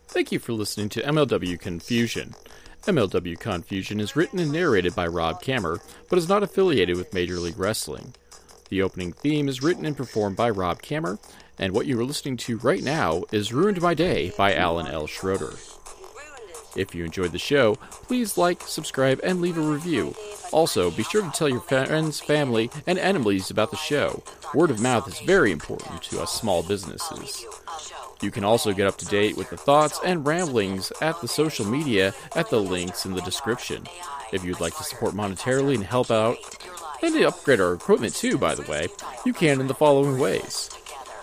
Thank 0.08 0.32
you 0.32 0.38
for 0.38 0.52
listening 0.52 0.88
to 0.90 1.02
MLW 1.02 1.58
Confusion. 1.60 2.34
MLW 2.86 3.38
Confusion 3.38 4.00
is 4.00 4.16
written 4.16 4.38
and 4.38 4.50
narrated 4.50 4.94
by 4.94 5.06
Rob 5.06 5.42
Kamerer, 5.42 5.80
but 6.08 6.18
is 6.18 6.28
not 6.28 6.42
affiliated 6.42 6.96
with 6.96 7.14
Major 7.14 7.38
League 7.38 7.58
Wrestling. 7.58 8.14
The 8.70 8.82
opening 8.82 9.12
theme 9.12 9.48
is 9.48 9.62
written 9.62 9.84
and 9.84 9.96
performed 9.96 10.36
by 10.36 10.50
Rob 10.50 10.82
Kamerer, 10.82 11.18
and 11.58 11.72
what 11.72 11.86
you 11.86 12.00
are 12.00 12.04
listening 12.04 12.36
to 12.38 12.58
right 12.58 12.82
now 12.82 13.24
is 13.32 13.52
Ruined 13.52 13.80
My 13.82 13.94
Day 13.94 14.32
by 14.36 14.54
Alan 14.54 14.86
L. 14.86 15.06
Schroeder. 15.06 15.52
If 16.76 16.94
you 16.94 17.04
enjoyed 17.04 17.32
the 17.32 17.38
show, 17.38 17.76
please 18.06 18.38
like, 18.38 18.62
subscribe, 18.62 19.20
and 19.22 19.40
leave 19.40 19.58
a 19.58 19.60
review. 19.60 20.14
Also, 20.52 20.90
be 20.90 21.02
sure 21.02 21.22
to 21.22 21.30
tell 21.30 21.48
your 21.48 21.60
friends, 21.60 22.20
family, 22.20 22.70
and 22.86 22.98
enemies 22.98 23.50
about 23.50 23.70
the 23.70 23.76
show. 23.76 24.22
Word 24.54 24.70
of 24.70 24.80
mouth 24.80 25.06
is 25.08 25.20
very 25.20 25.52
important 25.52 26.02
to 26.04 26.20
us 26.20 26.32
small 26.32 26.62
businesses. 26.62 27.44
You 28.22 28.30
can 28.30 28.44
also 28.44 28.72
get 28.72 28.86
up 28.86 28.98
to 28.98 29.06
date 29.06 29.36
with 29.36 29.50
the 29.50 29.56
thoughts 29.56 29.98
and 30.04 30.26
ramblings 30.26 30.92
at 31.00 31.20
the 31.20 31.28
social 31.28 31.66
media 31.66 32.14
at 32.36 32.50
the 32.50 32.60
links 32.60 33.06
in 33.06 33.14
the 33.14 33.22
description. 33.22 33.86
If 34.32 34.44
you'd 34.44 34.60
like 34.60 34.76
to 34.76 34.84
support 34.84 35.14
monetarily 35.14 35.74
and 35.74 35.84
help 35.84 36.10
out 36.10 36.36
and 37.02 37.14
to 37.14 37.28
upgrade 37.28 37.60
our 37.60 37.72
equipment 37.72 38.14
too, 38.14 38.36
by 38.36 38.54
the 38.54 38.70
way, 38.70 38.88
you 39.24 39.32
can 39.32 39.60
in 39.60 39.68
the 39.68 39.74
following 39.74 40.18
ways. 40.18 40.70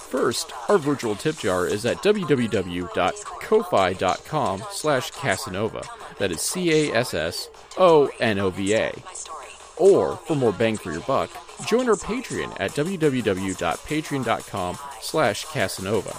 First, 0.07 0.53
our 0.69 0.77
virtual 0.77 1.15
tip 1.15 1.37
jar 1.37 1.67
is 1.67 1.85
at 1.85 1.97
www.ko-fi.com 1.97 4.63
slash 4.71 5.11
Cassonova. 5.11 5.85
That 6.17 6.31
is 6.31 6.39
C-A-S-S-O-N-O-V-A. 6.41 8.91
Or, 9.75 10.15
for 10.15 10.35
more 10.35 10.53
bang 10.53 10.77
for 10.77 10.93
your 10.93 11.01
buck, 11.01 11.29
join 11.67 11.89
our 11.89 11.95
Patreon 11.95 12.55
at 12.59 12.71
www.patreon.com 12.71 14.77
slash 15.01 15.45
Cassonova. 15.45 16.15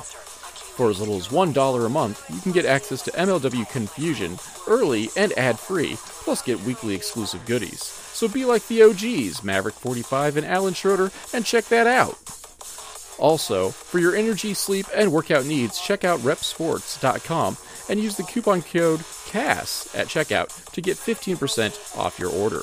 For 0.76 0.90
as 0.90 1.00
little 1.00 1.16
as 1.16 1.28
$1 1.28 1.86
a 1.86 1.88
month, 1.88 2.24
you 2.32 2.40
can 2.42 2.52
get 2.52 2.66
access 2.66 3.00
to 3.02 3.10
MLW 3.12 3.68
Confusion 3.70 4.38
early 4.68 5.08
and 5.16 5.32
ad-free, 5.38 5.96
plus 5.96 6.42
get 6.42 6.60
weekly 6.60 6.94
exclusive 6.94 7.46
goodies. 7.46 7.82
So 7.82 8.28
be 8.28 8.44
like 8.44 8.68
the 8.68 8.82
OGs, 8.82 9.40
Maverick45 9.40 10.36
and 10.36 10.46
Alan 10.46 10.74
Schroeder, 10.74 11.10
and 11.32 11.42
check 11.44 11.64
that 11.64 11.86
out. 11.86 12.37
Also, 13.18 13.70
for 13.70 13.98
your 13.98 14.14
energy, 14.14 14.54
sleep, 14.54 14.86
and 14.94 15.12
workout 15.12 15.44
needs, 15.44 15.80
check 15.80 16.04
out 16.04 16.20
reppsports.com 16.20 17.56
and 17.88 18.00
use 18.00 18.16
the 18.16 18.22
coupon 18.22 18.62
code 18.62 19.02
CASS 19.26 19.94
at 19.94 20.06
checkout 20.06 20.72
to 20.72 20.80
get 20.80 20.96
15% 20.96 21.98
off 21.98 22.18
your 22.18 22.30
order. 22.30 22.62